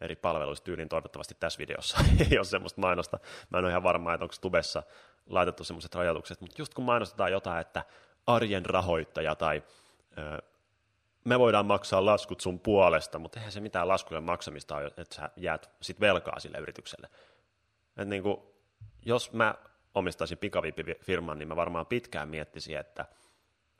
eri 0.00 0.16
palveluissa 0.16 0.64
tyyliin 0.64 0.88
toivottavasti 0.88 1.36
tässä 1.40 1.58
videossa 1.58 1.98
ei 2.30 2.38
ole 2.38 2.44
semmoista 2.44 2.80
mainosta. 2.80 3.18
Mä 3.50 3.58
en 3.58 3.64
ole 3.64 3.70
ihan 3.70 3.82
varma, 3.82 4.14
että 4.14 4.24
onko 4.24 4.34
tubessa 4.40 4.82
laitettu 5.26 5.64
semmoiset 5.64 5.94
rajoitukset, 5.94 6.40
mutta 6.40 6.62
just 6.62 6.74
kun 6.74 6.84
mainostetaan 6.84 7.32
jotain, 7.32 7.60
että 7.60 7.84
arjen 8.26 8.66
rahoittaja 8.66 9.34
tai 9.34 9.62
ö, 10.18 10.42
me 11.24 11.38
voidaan 11.38 11.66
maksaa 11.66 12.04
laskut 12.04 12.40
sun 12.40 12.60
puolesta, 12.60 13.18
mutta 13.18 13.38
eihän 13.38 13.52
se 13.52 13.60
mitään 13.60 13.88
laskujen 13.88 14.22
maksamista 14.22 14.76
ole, 14.76 14.86
että 14.86 15.14
sä 15.14 15.30
jäät 15.36 15.70
sit 15.82 16.00
velkaa 16.00 16.40
sille 16.40 16.58
yritykselle. 16.58 17.08
Et 17.96 18.08
niin 18.08 18.22
kuin, 18.22 18.36
jos 19.04 19.32
mä 19.32 19.54
omistaisin 19.94 20.38
pikavippifirman, 20.38 21.38
niin 21.38 21.48
mä 21.48 21.56
varmaan 21.56 21.86
pitkään 21.86 22.28
miettisin, 22.28 22.78
että 22.78 23.06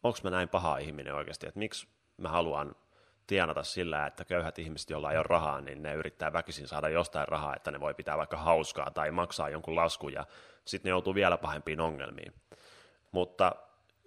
onko 0.03 0.19
mä 0.25 0.31
näin 0.31 0.49
paha 0.49 0.79
ihminen 0.79 1.15
oikeasti, 1.15 1.47
että 1.47 1.59
miksi 1.59 1.89
mä 2.17 2.29
haluan 2.29 2.77
tienata 3.27 3.63
sillä, 3.63 4.07
että 4.07 4.25
köyhät 4.25 4.59
ihmiset, 4.59 4.91
joilla 4.91 5.13
ei 5.13 5.19
ole 5.19 5.27
rahaa, 5.29 5.61
niin 5.61 5.83
ne 5.83 5.95
yrittää 5.95 6.33
väkisin 6.33 6.69
saada 6.69 6.89
jostain 6.89 7.29
rahaa, 7.29 7.57
että 7.57 7.71
ne 7.71 7.81
voi 7.81 7.95
pitää 7.95 8.19
vaikka 8.19 8.37
hauskaa 8.37 8.91
tai 8.91 9.11
maksaa 9.11 9.49
jonkun 9.49 9.77
laskun 9.77 10.13
ja 10.13 10.27
sitten 10.65 10.89
ne 10.89 10.91
joutuu 10.91 11.15
vielä 11.15 11.39
pahempiin 11.39 11.81
ongelmiin. 11.81 12.35
Mutta 13.13 13.57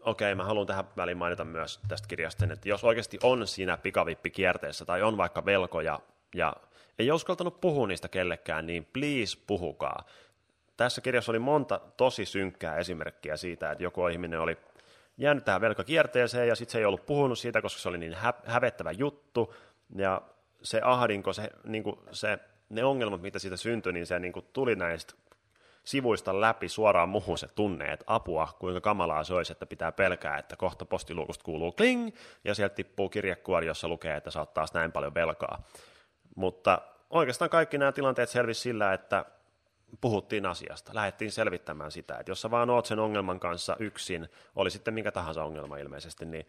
okei, 0.08 0.36
mä 0.36 0.44
haluan 0.44 0.68
tähän 0.68 0.86
väliin 0.98 1.18
mainita 1.18 1.46
myös 1.46 1.80
tästä 1.88 2.08
kirjasta 2.08 2.46
että 2.54 2.70
jos 2.70 2.84
oikeasti 2.84 3.20
on 3.24 3.48
siinä 3.48 3.78
pikavippikierteessä 3.78 4.86
tai 4.86 5.02
on 5.02 5.18
vaikka 5.18 5.46
velkoja 5.46 6.00
ja 6.36 6.54
ei 7.00 7.12
uskaltanut 7.12 7.62
puhua 7.62 7.88
niistä 7.88 8.08
kellekään, 8.08 8.66
niin 8.66 8.88
please 8.94 9.38
puhukaa. 9.48 10.04
Tässä 10.78 11.02
kirjassa 11.02 11.32
oli 11.32 11.40
monta 11.40 11.82
tosi 11.98 12.26
synkkää 12.26 12.78
esimerkkiä 12.78 13.38
siitä, 13.38 13.72
että 13.72 13.84
joku 13.84 14.08
ihminen 14.08 14.40
oli 14.40 14.58
jäänyt 15.18 15.46
tähän 15.46 15.62
velkakierteeseen 15.62 16.48
ja 16.48 16.56
sitten 16.56 16.72
se 16.72 16.80
ei 16.80 16.86
ollut 16.86 17.06
puhunut 17.06 17.40
siitä, 17.40 17.62
koska 17.62 17.82
se 17.82 17.90
oli 17.90 17.98
niin 17.98 18.14
hä- 18.14 18.34
hävettävä 18.46 18.92
juttu 18.92 19.56
ja 19.96 20.22
se 20.62 20.82
ahdinko, 20.84 21.34
se, 21.34 21.50
niin 21.64 21.84
kuin 21.84 22.00
se, 22.12 22.40
ne 22.70 22.84
ongelmat, 22.84 23.22
mitä 23.22 23.40
siitä 23.40 23.58
syntyi, 23.58 23.94
niin 23.94 24.06
se 24.06 24.20
niin 24.20 24.34
kuin 24.34 24.46
tuli 24.54 24.76
näistä 24.76 25.14
sivuista 25.88 26.42
läpi 26.42 26.70
suoraan 26.70 27.10
muuhun 27.10 27.38
se 27.38 27.48
tunne, 27.48 27.94
että 27.94 28.06
apua, 28.08 28.48
kuinka 28.60 28.82
kamalaa 28.82 29.24
se 29.24 29.34
olisi, 29.34 29.52
että 29.52 29.66
pitää 29.66 29.92
pelkää, 29.92 30.38
että 30.38 30.56
kohta 30.56 30.86
postiluukusta 30.86 31.44
kuuluu 31.44 31.72
kling, 31.72 32.10
ja 32.44 32.56
sieltä 32.56 32.76
tippuu 32.76 33.10
kirjekuori, 33.10 33.68
jossa 33.68 33.88
lukee, 33.88 34.16
että 34.16 34.32
sä 34.32 34.40
oot 34.40 34.54
taas 34.54 34.74
näin 34.74 34.92
paljon 34.92 35.14
velkaa. 35.14 35.64
Mutta 36.36 36.82
oikeastaan 37.10 37.50
kaikki 37.50 37.78
nämä 37.78 37.92
tilanteet 37.92 38.30
selvisi 38.30 38.62
sillä, 38.62 38.94
että 38.94 39.26
puhuttiin 40.02 40.46
asiasta, 40.46 40.92
lähdettiin 40.96 41.32
selvittämään 41.32 41.92
sitä, 41.92 42.18
että 42.18 42.32
jos 42.32 42.42
sä 42.42 42.52
vaan 42.52 42.70
oot 42.70 42.86
sen 42.86 43.00
ongelman 43.00 43.40
kanssa 43.40 43.76
yksin, 43.80 44.30
oli 44.56 44.72
sitten 44.72 44.94
mikä 44.94 45.12
tahansa 45.12 45.44
ongelma 45.44 45.78
ilmeisesti, 45.78 46.26
niin 46.26 46.48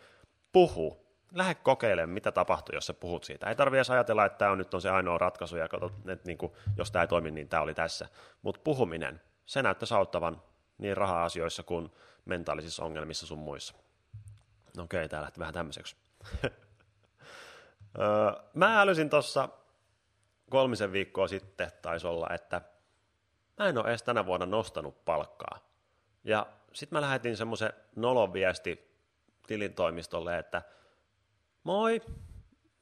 puhu, 0.53 1.09
lähde 1.35 1.55
kokeilemaan, 1.55 2.15
mitä 2.15 2.33
tapahtuu, 2.33 2.75
jos 2.75 2.87
sä 2.87 2.95
puhut 2.95 3.25
siitä. 3.25 3.49
Ei 3.49 3.55
tarvitse 3.55 3.79
edes 3.79 3.91
ajatella, 3.91 4.25
että 4.25 4.39
tämä 4.39 4.51
on 4.51 4.59
nyt 4.59 4.75
on 4.75 4.81
se 4.81 4.91
ainoa 4.91 5.19
ratkaisu, 5.19 5.57
ja 5.57 5.69
katsot, 5.69 5.93
että 6.09 6.27
niin 6.27 6.39
kuin, 6.39 6.53
jos 6.77 6.91
tämä 6.91 7.03
ei 7.03 7.09
toimi, 7.09 7.31
niin 7.31 7.49
tämä 7.49 7.63
oli 7.63 7.75
tässä. 7.75 8.09
Mutta 8.43 8.61
puhuminen, 8.65 9.21
se 9.49 9.63
näyttäisi 9.63 9.95
auttavan 9.95 10.43
niin 10.79 10.97
raha-asioissa 10.97 11.63
kuin 11.63 11.93
mentaalisissa 12.25 12.85
ongelmissa 12.85 13.27
sun 13.27 13.39
muissa. 13.39 13.75
No 14.77 14.83
okei, 14.83 14.99
okay, 14.99 15.09
tämä 15.09 15.23
lähti 15.23 15.41
vähän 15.41 15.55
tämmöiseksi. 15.55 15.97
Mä 18.55 18.81
älysin 18.81 19.11
tuossa 19.11 19.49
kolmisen 20.51 20.93
viikkoa 20.93 21.29
sitten, 21.29 21.71
taisi 21.83 22.07
olla, 22.07 22.27
että 22.35 22.61
mä 23.59 23.69
en 23.69 23.79
ole 23.79 23.89
edes 23.89 24.03
tänä 24.03 24.27
vuonna 24.27 24.47
nostanut 24.47 25.05
palkkaa. 25.05 25.59
Ja 26.25 26.47
sitten 26.73 26.97
mä 26.97 27.01
lähetin 27.01 27.37
semmoisen 27.37 27.73
nolon 27.97 28.33
viesti 28.33 28.99
tilintoimistolle, 29.47 30.39
että 30.39 30.63
moi, 31.65 32.03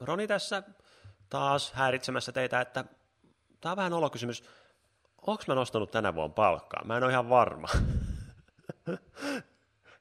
Roni 0.00 0.26
tässä 0.26 0.62
taas 1.30 1.72
häiritsemässä 1.72 2.32
teitä, 2.32 2.60
että 2.60 2.84
tämä 3.60 3.72
on 3.72 3.76
vähän 3.76 3.92
olokysymys. 3.92 4.44
Onko 5.26 5.42
mä 5.48 5.54
nostanut 5.54 5.90
tänä 5.90 6.14
vuonna 6.14 6.34
palkkaa? 6.34 6.84
Mä 6.84 6.96
en 6.96 7.04
ole 7.04 7.12
ihan 7.12 7.28
varma. 7.28 7.68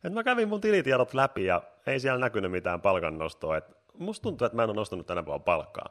Et 0.03 0.13
mä 0.13 0.23
kävin 0.23 0.49
mun 0.49 0.61
tilitiedot 0.61 1.13
läpi 1.13 1.45
ja 1.45 1.61
ei 1.87 1.99
siellä 1.99 2.19
näkynyt 2.19 2.51
mitään 2.51 2.81
palkannostoa. 2.81 3.57
Et 3.57 3.77
musta 3.97 4.23
tuntuu, 4.23 4.45
että 4.45 4.55
mä 4.55 4.63
en 4.63 4.69
ole 4.69 4.75
nostanut 4.75 5.07
tänä 5.07 5.25
vuonna 5.25 5.43
palkkaa. 5.43 5.89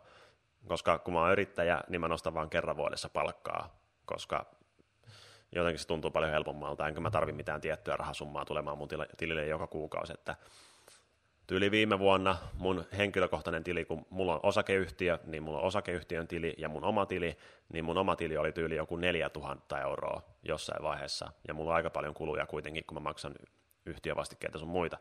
Koska 0.67 0.99
kun 0.99 1.15
mä 1.15 1.21
oon 1.21 1.33
yrittäjä, 1.33 1.81
niin 1.89 2.01
mä 2.01 2.09
nostan 2.09 2.35
vaan 2.35 2.51
kerran 2.51 2.77
vuodessa 2.77 3.09
palkkaa. 3.09 3.77
Koska 4.05 4.47
jotenkin 5.53 5.79
se 5.79 5.87
tuntuu 5.87 6.11
paljon 6.11 6.33
helpommalta, 6.33 6.89
enkä 6.89 7.01
mä 7.01 7.11
tarvi 7.11 7.33
mitään 7.33 7.61
tiettyä 7.61 7.97
rahasummaa 7.97 8.45
tulemaan 8.45 8.79
mun 8.79 8.89
tilille 9.17 9.47
joka 9.47 9.67
kuukausi, 9.67 10.13
että 10.13 10.37
Tyyli 11.47 11.71
viime 11.71 11.99
vuonna 11.99 12.37
mun 12.55 12.85
henkilökohtainen 12.97 13.65
tili, 13.65 13.85
kun 13.85 14.07
mulla 14.11 14.35
on 14.35 14.41
osakeyhtiö, 14.43 15.19
niin 15.25 15.43
mulla 15.43 15.59
on 15.59 15.65
osakeyhtiön 15.65 16.29
tili 16.29 16.55
ja 16.59 16.69
mun 16.69 16.85
oma 16.85 17.07
tili, 17.07 17.37
niin 17.73 17.85
mun 17.85 17.99
oma 17.99 18.17
tili 18.17 18.37
oli 18.37 18.53
tyyli 18.53 18.77
joku 18.77 18.97
4000 18.97 19.81
euroa 19.81 20.23
jossain 20.43 20.83
vaiheessa. 20.83 21.33
Ja 21.49 21.55
mulla 21.55 21.71
on 21.71 21.77
aika 21.77 21.91
paljon 21.91 22.15
kuluja 22.15 22.47
kuitenkin, 22.47 22.85
kun 22.85 22.97
mä 22.97 23.01
maksan 23.01 23.35
yhtiövastikkeita 23.87 24.59
sun 24.59 24.69
muita. 24.69 24.99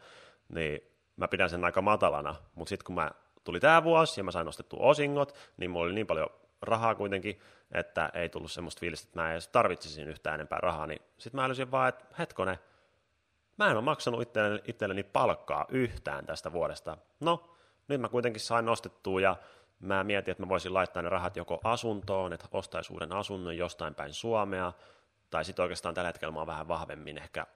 Niin 0.49 0.81
mä 1.15 1.27
pidän 1.27 1.49
sen 1.49 1.65
aika 1.65 1.81
matalana, 1.81 2.35
mutta 2.55 2.69
sitten 2.69 2.85
kun 2.85 2.95
mä 2.95 3.11
tuli 3.43 3.59
tämä 3.59 3.83
vuosi 3.83 4.19
ja 4.19 4.23
mä 4.23 4.31
sain 4.31 4.45
nostettua 4.45 4.79
osingot, 4.79 5.35
niin 5.57 5.71
mulla 5.71 5.85
oli 5.85 5.93
niin 5.93 6.07
paljon 6.07 6.29
rahaa 6.61 6.95
kuitenkin, 6.95 7.39
että 7.71 8.09
ei 8.13 8.29
tullut 8.29 8.51
semmoista 8.51 8.79
fiilistä, 8.79 9.07
että 9.07 9.19
mä 9.19 9.27
en 9.27 9.31
edes 9.31 9.47
tarvitsisin 9.47 10.07
yhtään 10.07 10.35
enempää 10.35 10.59
rahaa, 10.61 10.87
niin 10.87 11.01
sitten 11.17 11.41
mä 11.41 11.45
älysin 11.45 11.71
vaan, 11.71 11.89
että 11.89 12.05
hetkonen, 12.19 12.57
mä 13.57 13.69
en 13.69 13.77
ole 13.77 13.83
maksanut 13.83 14.21
itselleni, 14.21 14.61
itselleni 14.67 15.03
palkkaa 15.03 15.65
yhtään 15.69 16.25
tästä 16.25 16.51
vuodesta. 16.51 16.97
No, 17.19 17.55
nyt 17.87 18.01
mä 18.01 18.09
kuitenkin 18.09 18.41
sain 18.41 18.65
nostettua 18.65 19.21
ja 19.21 19.35
mä 19.79 20.03
mietin, 20.03 20.31
että 20.31 20.43
mä 20.43 20.49
voisin 20.49 20.73
laittaa 20.73 21.01
ne 21.01 21.09
rahat 21.09 21.37
joko 21.37 21.59
asuntoon, 21.63 22.33
että 22.33 22.47
ostaisi 22.51 22.93
uuden 22.93 23.11
asunnon 23.11 23.57
jostain 23.57 23.95
päin 23.95 24.13
Suomea, 24.13 24.73
tai 25.29 25.45
sitten 25.45 25.63
oikeastaan 25.63 25.95
tällä 25.95 26.07
hetkellä 26.07 26.31
mä 26.31 26.39
oon 26.39 26.47
vähän 26.47 26.67
vahvemmin 26.67 27.17
ehkä 27.17 27.47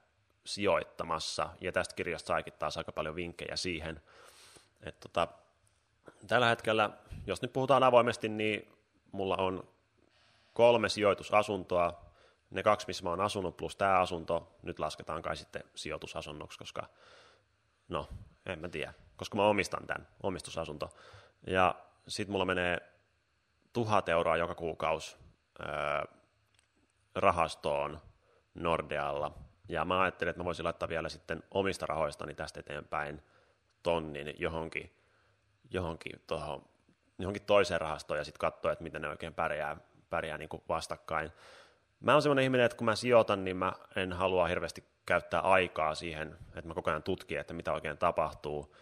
sijoittamassa, 0.45 1.49
ja 1.61 1.71
tästä 1.71 1.95
kirjasta 1.95 2.27
saikin 2.27 2.53
taas 2.59 2.77
aika 2.77 2.91
paljon 2.91 3.15
vinkkejä 3.15 3.55
siihen. 3.55 4.01
Että 4.83 5.09
tota, 5.09 5.27
tällä 6.27 6.47
hetkellä, 6.47 6.89
jos 7.27 7.41
nyt 7.41 7.53
puhutaan 7.53 7.83
avoimesti, 7.83 8.29
niin 8.29 8.71
mulla 9.11 9.35
on 9.35 9.67
kolme 10.53 10.89
sijoitusasuntoa, 10.89 12.06
ne 12.49 12.63
kaksi, 12.63 12.87
missä 12.87 13.03
mä 13.03 13.09
oon 13.09 13.21
asunut, 13.21 13.57
plus 13.57 13.75
tämä 13.75 13.99
asunto, 13.99 14.57
nyt 14.63 14.79
lasketaan 14.79 15.21
kai 15.21 15.35
sitten 15.35 15.63
sijoitusasunnoksi, 15.75 16.59
koska 16.59 16.89
no, 17.87 18.09
en 18.45 18.59
mä 18.59 18.69
tiedä. 18.69 18.93
koska 19.15 19.37
mä 19.37 19.43
omistan 19.43 19.87
tämän, 19.87 20.07
omistusasunto. 20.23 20.89
Ja 21.47 21.75
sitten 22.07 22.31
mulla 22.31 22.45
menee 22.45 22.77
tuhat 23.73 24.09
euroa 24.09 24.37
joka 24.37 24.55
kuukausi 24.55 25.17
öö, 25.59 26.17
rahastoon 27.15 28.01
Nordealla. 28.53 29.31
Ja 29.69 29.85
mä 29.85 30.01
ajattelin, 30.01 30.29
että 30.29 30.39
mä 30.39 30.45
voisin 30.45 30.65
laittaa 30.65 30.89
vielä 30.89 31.09
sitten 31.09 31.43
omista 31.51 31.85
rahoistani 31.85 32.35
tästä 32.35 32.59
eteenpäin 32.59 33.23
tonnin 33.83 34.33
johonkin, 34.37 34.93
johonkin, 35.71 36.21
tohon, 36.27 36.65
johonkin 37.19 37.45
toiseen 37.45 37.81
rahastoon 37.81 38.17
ja 38.17 38.23
sitten 38.23 38.39
katsoa, 38.39 38.71
että 38.71 38.83
miten 38.83 39.01
ne 39.01 39.09
oikein 39.09 39.33
pärjää, 39.33 39.77
pärjää 40.09 40.37
niin 40.37 40.49
kuin 40.49 40.63
vastakkain. 40.69 41.31
Mä 41.99 42.13
oon 42.13 42.21
semmoinen 42.21 42.43
ihminen, 42.43 42.65
että 42.65 42.77
kun 42.77 42.85
mä 42.85 42.95
sijoitan, 42.95 43.43
niin 43.43 43.57
mä 43.57 43.73
en 43.95 44.13
halua 44.13 44.47
hirveästi 44.47 44.83
käyttää 45.05 45.41
aikaa 45.41 45.95
siihen, 45.95 46.37
että 46.55 46.67
mä 46.67 46.73
koko 46.73 46.89
ajan 46.89 47.03
tutkin, 47.03 47.39
että 47.39 47.53
mitä 47.53 47.73
oikein 47.73 47.97
tapahtuu. 47.97 48.75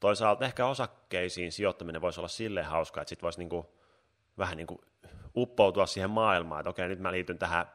Toisaalta 0.00 0.44
ehkä 0.44 0.66
osakkeisiin 0.66 1.52
sijoittaminen 1.52 2.00
voisi 2.00 2.20
olla 2.20 2.28
silleen 2.28 2.66
hauska, 2.66 3.00
että 3.00 3.08
sit 3.08 3.22
voisi 3.22 3.38
niinku, 3.38 3.74
vähän 4.38 4.56
niin 4.56 4.66
kuin 4.66 4.80
uppoutua 5.36 5.86
siihen 5.86 6.10
maailmaan, 6.10 6.60
että 6.60 6.70
okei, 6.70 6.88
nyt 6.88 6.98
mä 6.98 7.12
liityn 7.12 7.38
tähän 7.38 7.66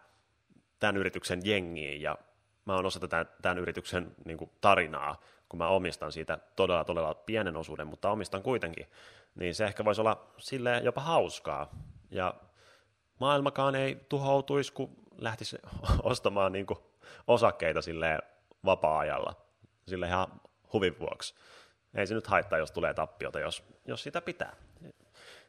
tämän 0.80 0.98
yrityksen 0.98 1.42
jengiin 1.44 2.02
ja 2.02 2.18
mä 2.66 2.76
oon 2.76 2.86
osa 2.86 3.08
tämän, 3.08 3.30
tämän 3.42 3.58
yrityksen 3.58 4.16
niin 4.26 4.38
kuin 4.38 4.52
tarinaa, 4.62 5.22
kun 5.50 5.58
mä 5.58 5.68
omistan 5.68 6.12
siitä 6.12 6.40
todella, 6.56 6.84
todella 6.84 7.14
pienen 7.14 7.58
osuuden, 7.58 7.88
mutta 7.88 8.10
omistan 8.12 8.44
kuitenkin, 8.44 8.88
niin 9.36 9.56
se 9.56 9.66
ehkä 9.66 9.86
voisi 9.86 10.02
olla 10.02 10.28
sille 10.38 10.82
jopa 10.84 11.02
hauskaa. 11.02 11.72
Ja 12.12 12.34
maailmakaan 13.22 13.76
ei 13.76 14.06
tuhoutuisi, 14.10 14.74
kun 14.74 14.90
lähtisi 15.18 15.58
ostamaan 16.04 16.52
niin 16.52 16.66
kuin 16.66 16.80
osakkeita 17.28 17.80
vapaa-ajalla, 18.66 19.36
sille 19.88 20.08
ihan 20.08 20.28
huvin 20.74 21.00
vuoksi. 21.00 21.36
Ei 21.96 22.08
se 22.08 22.14
nyt 22.14 22.28
haittaa, 22.28 22.60
jos 22.60 22.72
tulee 22.72 22.94
tappiota, 22.94 23.40
jos, 23.40 23.64
jos 23.86 24.04
sitä 24.04 24.22
pitää. 24.22 24.56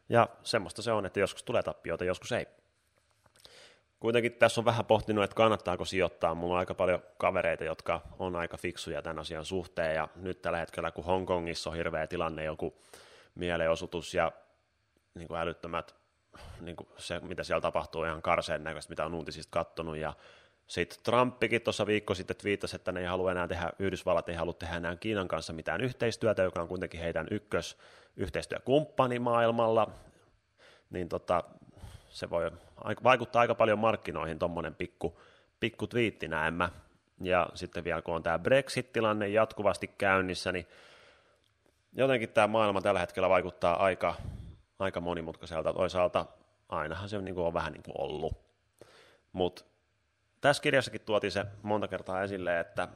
Ja 0.09 0.29
semmoista 0.43 0.83
se 0.83 0.93
on, 0.93 1.07
että 1.07 1.21
joskus 1.21 1.43
tulee 1.43 1.63
tappiota, 1.63 2.05
joskus 2.05 2.33
ei. 2.33 2.47
Kuitenkin 4.01 4.33
tässä 4.33 4.61
on 4.61 4.65
vähän 4.65 4.85
pohtinut, 4.85 5.25
että 5.25 5.37
kannattaako 5.37 5.85
sijoittaa. 5.85 6.35
Mulla 6.35 6.55
on 6.55 6.59
aika 6.59 6.75
paljon 6.75 7.03
kavereita, 7.19 7.65
jotka 7.65 8.01
on 8.19 8.37
aika 8.37 8.57
fiksuja 8.57 9.03
tämän 9.03 9.19
asian 9.19 9.45
suhteen, 9.45 9.95
ja 9.95 10.09
nyt 10.17 10.43
tällä 10.43 10.59
hetkellä, 10.59 10.91
kun 10.91 11.05
Hongkongissa 11.05 11.71
on 11.71 11.77
hirveä 11.77 12.07
tilanne, 12.07 12.45
joku 12.45 12.79
mielenosoitus 13.35 14.15
ja 14.15 14.33
niin 15.15 15.29
kuin 15.29 15.41
älyttömät, 15.41 16.02
niin 16.61 16.77
kuin 16.77 16.89
se, 16.97 17.21
mitä 17.21 17.45
siellä 17.45 17.61
tapahtuu, 17.61 18.05
ihan 18.05 18.23
karseen 18.23 18.65
näköistä, 18.65 18.91
mitä 18.91 19.07
on 19.07 19.15
uutisista 19.15 19.51
kattonut, 19.51 19.97
ja 19.97 20.15
sitten 20.67 20.99
Trumpikin 21.03 21.63
tuossa 21.63 21.87
viikko 21.87 22.15
sitten 22.15 22.37
twiittasi, 22.37 22.77
että 22.77 22.93
ne 22.93 23.01
ei 23.01 23.07
halua 23.07 23.33
enää 23.33 23.49
tehdä, 23.49 23.73
Yhdysvallat 23.79 24.29
ei 24.29 24.35
halua 24.35 24.53
tehdä 24.53 24.77
enää 24.77 24.97
Kiinan 24.97 25.29
kanssa 25.29 25.53
mitään 25.53 25.81
yhteistyötä, 25.81 26.43
joka 26.43 26.63
on 26.63 26.69
kuitenkin 26.69 27.01
heidän 27.01 27.27
ykkös 27.31 27.79
yhteistyökumppani 28.17 29.19
maailmalla, 29.19 29.91
niin 30.91 31.09
tota, 31.09 31.45
se 32.09 32.31
voi 32.31 32.51
vaikuttaa 33.05 33.41
aika 33.41 33.55
paljon 33.55 33.79
markkinoihin 33.79 34.39
tuommoinen 34.39 34.75
pikku, 34.75 35.21
pikku 35.61 35.87
twiitti 35.87 36.29
näemmä. 36.29 36.71
Ja 37.21 37.47
sitten 37.55 37.85
vielä 37.85 38.03
kun 38.03 38.15
on 38.15 38.23
tämä 38.23 38.39
Brexit-tilanne 38.39 39.29
jatkuvasti 39.29 39.89
käynnissä, 39.89 40.53
niin 40.53 40.67
jotenkin 41.93 42.29
tämä 42.29 42.47
maailma 42.47 42.81
tällä 42.81 43.01
hetkellä 43.01 43.29
vaikuttaa 43.29 43.85
aika, 43.85 44.15
aika 44.83 45.01
monimutkaiselta. 45.01 45.73
Toisaalta 45.73 46.27
ainahan 46.69 47.09
se 47.09 47.19
niin 47.19 47.35
kuin 47.35 47.47
on 47.47 47.55
vähän 47.55 47.73
niin 47.73 47.83
kuin 47.83 48.01
ollut. 48.01 48.33
Mutta 49.33 49.65
tässä 50.41 50.63
kirjassakin 50.63 51.01
tuotiin 51.01 51.31
se 51.31 51.45
monta 51.63 51.89
kertaa 51.89 52.23
esille, 52.23 52.61
että 52.61 52.89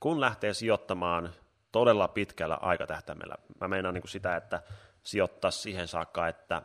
kun 0.00 0.20
lähtee 0.20 0.54
sijoittamaan 0.54 1.32
todella 1.72 2.08
pitkällä 2.08 2.58
aikatähtäimellä, 2.60 3.34
mä 3.60 3.68
meinaan 3.68 3.94
niin 3.94 4.02
kuin 4.02 4.10
sitä, 4.10 4.36
että 4.36 4.62
sijoittaa 5.02 5.50
siihen 5.50 5.88
saakka, 5.88 6.28
että 6.28 6.62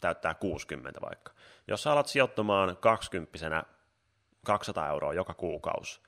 täyttää 0.00 0.34
60 0.34 1.00
vaikka. 1.00 1.32
Jos 1.68 1.82
sä 1.82 1.92
alat 1.92 2.06
sijoittamaan 2.06 2.76
20 2.76 3.64
200 4.46 4.88
euroa 4.88 5.14
joka 5.14 5.34
kuukausi 5.34 6.00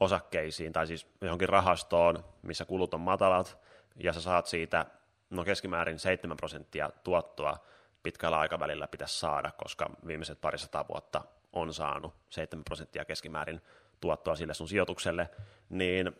osakkeisiin 0.00 0.72
tai 0.72 0.86
siis 0.86 1.06
johonkin 1.20 1.48
rahastoon, 1.48 2.24
missä 2.42 2.64
kulut 2.64 2.94
on 2.94 3.00
matalat, 3.00 3.58
ja 3.96 4.12
sä 4.12 4.20
saat 4.20 4.46
siitä 4.46 4.86
no 5.30 5.44
keskimäärin 5.44 5.98
7 5.98 6.36
prosenttia 6.36 6.90
tuottoa 7.04 7.56
pitkällä 8.02 8.38
aikavälillä 8.38 8.86
pitäisi 8.86 9.18
saada, 9.18 9.50
koska 9.50 9.90
viimeiset 10.06 10.40
parisataa 10.40 10.88
vuotta 10.88 11.24
on 11.52 11.74
saanut 11.74 12.14
7 12.28 12.64
prosenttia 12.64 13.04
keskimäärin 13.04 13.60
tuottoa 14.00 14.36
sille 14.36 14.54
sun 14.54 14.68
sijoitukselle, 14.68 15.30
niin 15.68 16.12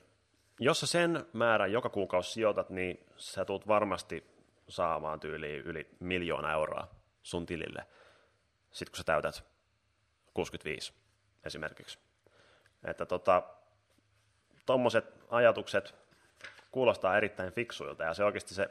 jos 0.60 0.80
sä 0.80 0.86
sen 0.86 1.26
määrän 1.32 1.72
joka 1.72 1.88
kuukausi 1.88 2.32
sijoitat, 2.32 2.70
niin 2.70 3.06
sä 3.16 3.44
tulet 3.44 3.68
varmasti 3.68 4.30
saamaan 4.68 5.20
tyyliin 5.20 5.60
yli 5.60 5.90
miljoona 6.00 6.52
euroa 6.52 6.88
sun 7.22 7.46
tilille, 7.46 7.86
sit 8.70 8.90
kun 8.90 8.96
sä 8.96 9.04
täytät 9.04 9.44
65 10.34 10.92
esimerkiksi. 11.44 11.98
Että 12.84 13.06
tota, 13.06 13.42
tommoset 14.66 15.04
ajatukset 15.28 15.94
kuulostaa 16.70 17.16
erittäin 17.16 17.52
fiksuilta, 17.52 18.04
ja 18.04 18.14
se 18.14 18.24
oikeasti 18.24 18.54
se, 18.54 18.68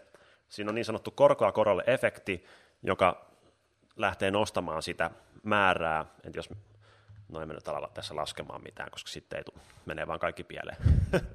siinä 0.49 0.69
on 0.69 0.75
niin 0.75 0.85
sanottu 0.85 1.11
korkoa 1.11 1.51
korolle 1.51 1.83
efekti, 1.87 2.45
joka 2.83 3.25
lähtee 3.95 4.31
nostamaan 4.31 4.83
sitä 4.83 5.11
määrää, 5.43 6.05
että 6.23 6.37
jos, 6.37 6.49
no 7.29 7.41
emme 7.41 7.53
nyt 7.53 7.67
ala 7.67 7.91
tässä 7.93 8.15
laskemaan 8.15 8.63
mitään, 8.63 8.91
koska 8.91 9.09
sitten 9.09 9.37
ei 9.37 9.43
tule, 9.43 9.63
menee 9.85 10.07
vaan 10.07 10.19
kaikki 10.19 10.43
pieleen. 10.43 10.77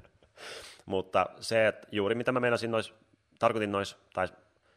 Mutta 0.85 1.25
se, 1.39 1.67
että 1.67 1.87
juuri 1.91 2.15
mitä 2.15 2.31
mä 2.31 2.39
meinasin 2.39 2.71
nois, 2.71 2.93
tarkoitin 3.39 3.71
nois, 3.71 3.97
tai 4.13 4.27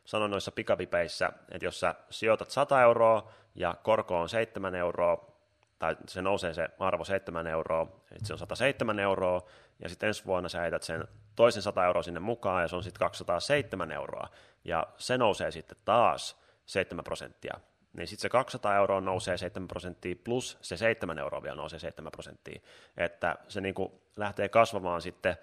sanoin 0.05 0.31
noissa 0.31 0.53
pikavipeissä, 0.53 1.33
että 1.51 1.65
jos 1.65 1.81
sä 1.81 1.95
sijoitat 2.11 2.51
100 2.51 2.83
euroa 2.83 3.33
ja 3.55 3.75
korko 3.83 4.21
on 4.21 4.29
7 4.29 4.75
euroa, 4.75 5.38
tai 5.79 5.97
se 6.07 6.23
nousee 6.23 6.55
se 6.55 6.69
arvo 6.79 7.05
7 7.05 7.47
euroa, 7.47 7.83
että 8.13 8.27
se 8.27 8.33
on 8.33 8.39
107 8.39 8.99
euroa, 8.99 9.43
ja 9.83 9.89
sitten 9.89 10.07
ensi 10.07 10.25
vuonna 10.25 10.49
sä 10.49 10.61
heität 10.61 10.83
sen 10.83 11.05
toisen 11.37 11.63
100 11.63 11.87
euroa 11.87 12.03
sinne 12.03 12.21
mukaan, 12.21 12.63
ja 12.63 12.69
se 12.69 12.77
on 12.77 12.83
sitten 12.83 12.99
207 12.99 13.93
euroa, 13.93 14.29
ja 14.65 14.87
se 14.97 15.19
nousee 15.19 15.51
sitten 15.51 15.79
taas 15.85 16.41
7 16.67 17.05
prosenttia, 17.05 17.61
niin 17.93 18.07
sitten 18.07 18.23
se 18.23 18.29
200 18.29 18.77
euroa 18.77 19.01
nousee 19.01 19.37
7 19.37 19.69
prosenttia, 19.69 20.17
plus 20.25 20.59
se 20.61 20.77
7 20.77 21.19
euroa 21.19 21.43
vielä 21.43 21.57
nousee 21.57 21.79
7 21.79 22.13
prosenttia, 22.13 22.61
että 22.97 23.37
se 23.49 23.61
niinku 23.61 24.03
lähtee 24.17 24.49
kasvamaan 24.49 25.03
sitten, 25.03 25.37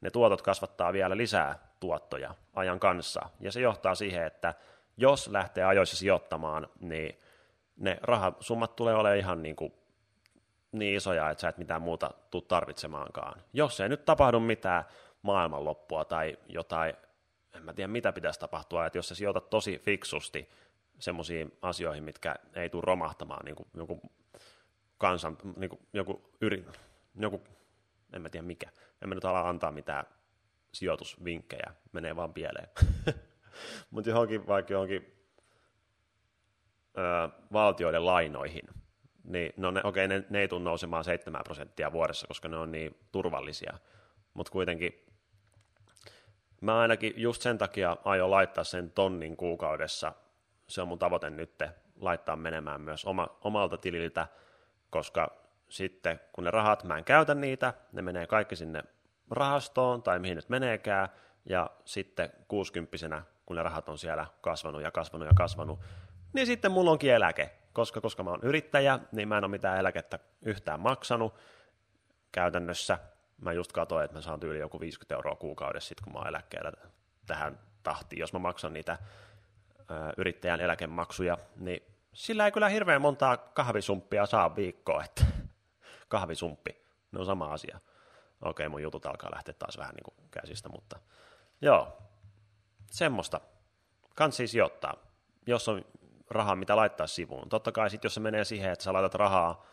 ne 0.00 0.10
tuotot 0.10 0.42
kasvattaa 0.42 0.92
vielä 0.92 1.16
lisää 1.16 1.58
tuottoja 1.80 2.34
ajan 2.54 2.80
kanssa, 2.80 3.28
ja 3.40 3.52
se 3.52 3.60
johtaa 3.60 3.94
siihen, 3.94 4.26
että 4.26 4.54
jos 4.96 5.28
lähtee 5.28 5.64
ajoissa 5.64 5.96
sijoittamaan, 5.96 6.68
niin 6.80 7.18
ne 7.76 7.98
rahasummat 8.02 8.76
tulee 8.76 8.94
olemaan 8.94 9.18
ihan 9.18 9.42
niin, 9.42 9.56
kuin 9.56 9.72
niin 10.72 10.96
isoja, 10.96 11.30
että 11.30 11.40
sä 11.40 11.48
et 11.48 11.58
mitään 11.58 11.82
muuta 11.82 12.10
tule 12.30 12.42
tarvitsemaankaan. 12.48 13.42
Jos 13.52 13.80
ei 13.80 13.88
nyt 13.88 14.04
tapahdu 14.04 14.40
mitään 14.40 14.84
maailmanloppua 15.22 16.04
tai 16.04 16.38
jotain, 16.48 16.94
en 17.54 17.64
mä 17.64 17.72
tiedä 17.72 17.88
mitä 17.88 18.12
pitäisi 18.12 18.40
tapahtua, 18.40 18.86
että 18.86 18.98
jos 18.98 19.08
sä 19.08 19.14
sijoitat 19.14 19.50
tosi 19.50 19.78
fiksusti 19.78 20.48
semmoisiin 20.98 21.58
asioihin, 21.62 22.04
mitkä 22.04 22.36
ei 22.54 22.68
tule 22.68 22.82
romahtamaan, 22.86 23.44
niin 23.44 23.56
kuin 23.56 23.68
joku 23.74 24.00
kansan, 24.98 25.38
niin 25.56 25.70
kuin 25.70 25.80
joku, 25.92 26.30
yri, 26.40 26.66
joku, 27.20 27.42
en 28.12 28.22
mä 28.22 28.28
tiedä 28.28 28.46
mikä, 28.46 28.70
en 29.02 29.08
mä 29.08 29.14
nyt 29.14 29.24
ala 29.24 29.48
antaa 29.48 29.72
mitään 29.72 30.04
sijoitusvinkkejä, 30.74 31.74
menee 31.92 32.16
vaan 32.16 32.34
pieleen. 32.34 32.68
Mutta 33.90 34.10
johonkin 34.10 34.46
vaikka 34.46 34.72
johonkin 34.72 35.28
ö, 36.98 37.28
valtioiden 37.52 38.06
lainoihin, 38.06 38.81
niin 39.24 39.52
no 39.56 39.70
ne, 39.70 39.80
okei, 39.84 40.08
ne, 40.08 40.24
ne 40.30 40.40
ei 40.40 40.48
tule 40.48 40.62
nousemaan 40.62 41.04
7 41.04 41.44
prosenttia 41.44 41.92
vuodessa, 41.92 42.26
koska 42.26 42.48
ne 42.48 42.56
on 42.56 42.72
niin 42.72 42.96
turvallisia, 43.12 43.78
mutta 44.34 44.52
kuitenkin 44.52 45.06
mä 46.60 46.80
ainakin 46.80 47.12
just 47.16 47.42
sen 47.42 47.58
takia 47.58 47.96
aion 48.04 48.30
laittaa 48.30 48.64
sen 48.64 48.90
tonnin 48.90 49.36
kuukaudessa, 49.36 50.12
se 50.68 50.82
on 50.82 50.88
mun 50.88 50.98
tavoite 50.98 51.30
nyt 51.30 51.62
laittaa 52.00 52.36
menemään 52.36 52.80
myös 52.80 53.04
oma, 53.04 53.38
omalta 53.44 53.78
tililtä, 53.78 54.26
koska 54.90 55.42
sitten 55.68 56.20
kun 56.32 56.44
ne 56.44 56.50
rahat, 56.50 56.84
mä 56.84 56.98
en 56.98 57.04
käytä 57.04 57.34
niitä, 57.34 57.74
ne 57.92 58.02
menee 58.02 58.26
kaikki 58.26 58.56
sinne 58.56 58.82
rahastoon 59.30 60.02
tai 60.02 60.18
mihin 60.18 60.36
nyt 60.36 60.48
meneekään, 60.48 61.08
ja 61.44 61.70
sitten 61.84 62.32
60 62.48 63.22
kun 63.46 63.56
ne 63.56 63.62
rahat 63.62 63.88
on 63.88 63.98
siellä 63.98 64.26
kasvanut 64.40 64.82
ja 64.82 64.90
kasvanut 64.90 65.28
ja 65.28 65.34
kasvanut, 65.34 65.80
niin 66.32 66.46
sitten 66.46 66.72
mulla 66.72 66.90
onkin 66.90 67.12
eläke, 67.12 67.50
koska, 67.72 68.00
koska 68.00 68.22
mä 68.22 68.30
oon 68.30 68.42
yrittäjä, 68.42 68.98
niin 69.12 69.28
mä 69.28 69.38
en 69.38 69.44
ole 69.44 69.50
mitään 69.50 69.78
eläkettä 69.78 70.18
yhtään 70.42 70.80
maksanut 70.80 71.34
käytännössä. 72.32 72.98
Mä 73.40 73.52
just 73.52 73.72
katsoin, 73.72 74.04
että 74.04 74.16
mä 74.16 74.20
saan 74.20 74.40
tyyli 74.40 74.58
joku 74.58 74.80
50 74.80 75.14
euroa 75.14 75.36
kuukaudessa 75.36 75.88
sit, 75.88 76.00
kun 76.00 76.12
mä 76.12 76.18
oon 76.18 76.28
eläkkeellä 76.28 76.72
tähän 77.26 77.58
tahtiin. 77.82 78.20
Jos 78.20 78.32
mä 78.32 78.38
maksan 78.38 78.72
niitä 78.72 78.98
ö, 79.78 79.94
yrittäjän 80.16 80.60
eläkemaksuja, 80.60 81.38
niin 81.56 81.82
sillä 82.14 82.44
ei 82.44 82.52
kyllä 82.52 82.68
hirveän 82.68 83.02
montaa 83.02 83.36
kahvisumppia 83.36 84.26
saa 84.26 84.56
viikkoa, 84.56 85.04
että 85.04 85.24
kahvisumppi, 86.08 86.84
ne 87.12 87.20
on 87.20 87.26
sama 87.26 87.52
asia 87.52 87.78
okei, 88.42 88.68
mun 88.68 88.82
jutut 88.82 89.06
alkaa 89.06 89.30
lähteä 89.34 89.54
taas 89.58 89.78
vähän 89.78 89.94
niin 89.94 90.04
kuin 90.04 90.28
käsistä, 90.30 90.68
mutta 90.68 90.98
Joo, 91.62 91.98
semmoista. 92.90 93.40
Kans 94.14 94.36
siis 94.36 94.50
sijoittaa, 94.50 94.94
jos 95.46 95.68
on 95.68 95.84
rahaa, 96.32 96.56
mitä 96.56 96.76
laittaa 96.76 97.06
sivuun. 97.06 97.48
Totta 97.48 97.72
kai 97.72 97.90
sitten, 97.90 98.06
jos 98.06 98.14
se 98.14 98.20
menee 98.20 98.44
siihen, 98.44 98.72
että 98.72 98.84
sä 98.84 98.92
laitat 98.92 99.14
rahaa, 99.14 99.66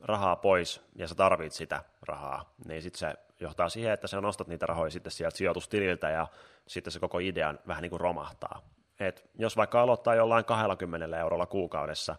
rahaa 0.00 0.36
pois 0.36 0.82
ja 0.94 1.08
sä 1.08 1.14
tarvit 1.14 1.52
sitä 1.52 1.82
rahaa, 2.02 2.54
niin 2.68 2.82
sitten 2.82 2.98
se 2.98 3.14
johtaa 3.40 3.68
siihen, 3.68 3.92
että 3.92 4.06
sä 4.06 4.20
nostat 4.20 4.48
niitä 4.48 4.66
rahoja 4.66 4.90
sitten 4.90 5.12
sieltä 5.12 5.36
sijoitustililtä 5.36 6.10
ja 6.10 6.26
sitten 6.66 6.92
se 6.92 7.00
koko 7.00 7.18
idean 7.18 7.58
vähän 7.66 7.82
niin 7.82 7.90
kuin 7.90 8.00
romahtaa. 8.00 8.62
Et 9.00 9.30
jos 9.38 9.56
vaikka 9.56 9.82
aloittaa 9.82 10.14
jollain 10.14 10.44
20 10.44 11.18
eurolla 11.18 11.46
kuukaudessa, 11.46 12.16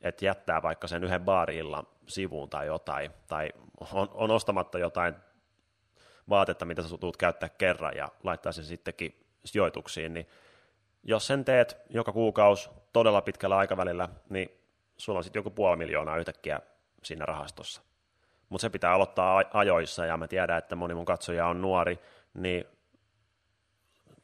että 0.00 0.24
jättää 0.24 0.62
vaikka 0.62 0.86
sen 0.86 1.04
yhden 1.04 1.24
baarilla 1.24 1.84
sivuun 2.06 2.50
tai 2.50 2.66
jotain, 2.66 3.10
tai 3.26 3.50
on, 3.92 4.08
on 4.14 4.30
ostamatta 4.30 4.78
jotain 4.78 5.14
vaatetta, 6.28 6.64
mitä 6.64 6.82
sä 6.82 6.98
tulet 6.98 7.16
käyttää 7.16 7.48
kerran 7.48 7.96
ja 7.96 8.08
laittaa 8.22 8.52
sen 8.52 8.64
sittenkin 8.64 9.26
sijoituksiin, 9.44 10.14
niin 10.14 10.28
jos 11.02 11.26
sen 11.26 11.44
teet 11.44 11.76
joka 11.90 12.12
kuukausi 12.12 12.70
todella 12.92 13.22
pitkällä 13.22 13.56
aikavälillä, 13.56 14.08
niin 14.28 14.50
sulla 14.96 15.18
on 15.18 15.24
sitten 15.24 15.40
joku 15.40 15.50
puoli 15.50 15.76
miljoonaa 15.76 16.16
yhtäkkiä 16.16 16.60
siinä 17.02 17.24
rahastossa. 17.24 17.82
Mutta 18.48 18.62
se 18.62 18.70
pitää 18.70 18.92
aloittaa 18.92 19.44
ajoissa, 19.52 20.06
ja 20.06 20.16
mä 20.16 20.28
tiedän, 20.28 20.58
että 20.58 20.76
moni 20.76 20.94
mun 20.94 21.04
katsoja 21.04 21.46
on 21.46 21.62
nuori, 21.62 21.98
niin 22.34 22.64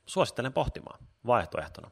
suosittelen 0.06 0.52
pohtimaan 0.52 0.98
vaihtoehtona. 1.26 1.90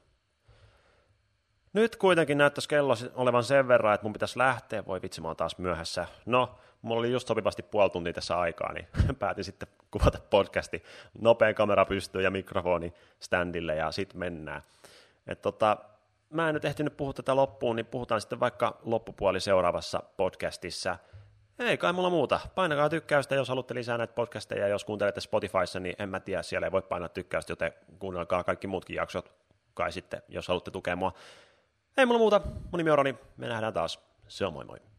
Nyt 1.72 1.96
kuitenkin 1.96 2.38
näyttäisi 2.38 2.68
kello 2.68 2.94
olevan 3.14 3.44
sen 3.44 3.68
verran, 3.68 3.94
että 3.94 4.04
mun 4.04 4.12
pitäisi 4.12 4.38
lähteä. 4.38 4.86
Voi 4.86 5.02
vitsi, 5.02 5.20
mä 5.20 5.28
oon 5.28 5.36
taas 5.36 5.58
myöhässä. 5.58 6.06
No, 6.26 6.58
mulla 6.82 6.98
oli 6.98 7.12
just 7.12 7.28
sopivasti 7.28 7.62
puoli 7.62 7.90
tuntia 7.90 8.12
tässä 8.12 8.38
aikaa, 8.38 8.72
niin 8.72 8.88
päätin 9.18 9.44
sitten 9.44 9.68
kuvata 9.90 10.18
podcasti. 10.30 10.82
Nopein 11.20 11.54
kamera 11.54 11.84
pystyy 11.84 12.22
ja 12.22 12.30
mikrofoni 12.30 12.92
standille 13.20 13.76
ja 13.76 13.92
sitten 13.92 14.18
mennään. 14.18 14.62
Et 15.26 15.42
tota, 15.42 15.76
mä 16.32 16.48
en 16.48 16.54
nyt 16.54 16.64
ehtinyt 16.64 16.96
puhua 16.96 17.12
tätä 17.12 17.36
loppuun, 17.36 17.76
niin 17.76 17.86
puhutaan 17.86 18.20
sitten 18.20 18.40
vaikka 18.40 18.78
loppupuoli 18.82 19.40
seuraavassa 19.40 20.02
podcastissa. 20.16 20.96
Ei 21.58 21.78
kai 21.78 21.92
mulla 21.92 22.10
muuta. 22.10 22.40
Painakaa 22.54 22.88
tykkäystä, 22.88 23.34
jos 23.34 23.48
haluatte 23.48 23.74
lisää 23.74 23.98
näitä 23.98 24.14
podcasteja. 24.14 24.68
Jos 24.68 24.84
kuuntelette 24.84 25.20
Spotifyssa, 25.20 25.80
niin 25.80 25.96
en 25.98 26.08
mä 26.08 26.20
tiedä, 26.20 26.42
siellä 26.42 26.66
ei 26.66 26.72
voi 26.72 26.82
painaa 26.82 27.08
tykkäystä, 27.08 27.52
joten 27.52 27.72
kuunnelkaa 27.98 28.44
kaikki 28.44 28.66
muutkin 28.66 28.96
jaksot 28.96 29.32
kai 29.74 29.92
sitten, 29.92 30.22
jos 30.28 30.48
haluatte 30.48 30.70
tukea 30.70 30.96
mua. 30.96 31.12
Ei 31.96 32.06
mulla 32.06 32.18
muuta. 32.18 32.40
Mun 32.44 32.78
nimi 32.78 32.90
on 32.90 32.98
Roni. 32.98 33.14
Me 33.36 33.48
nähdään 33.48 33.72
taas. 33.72 34.00
Se 34.28 34.46
on 34.46 34.52
moi 34.52 34.64
moi. 34.64 34.91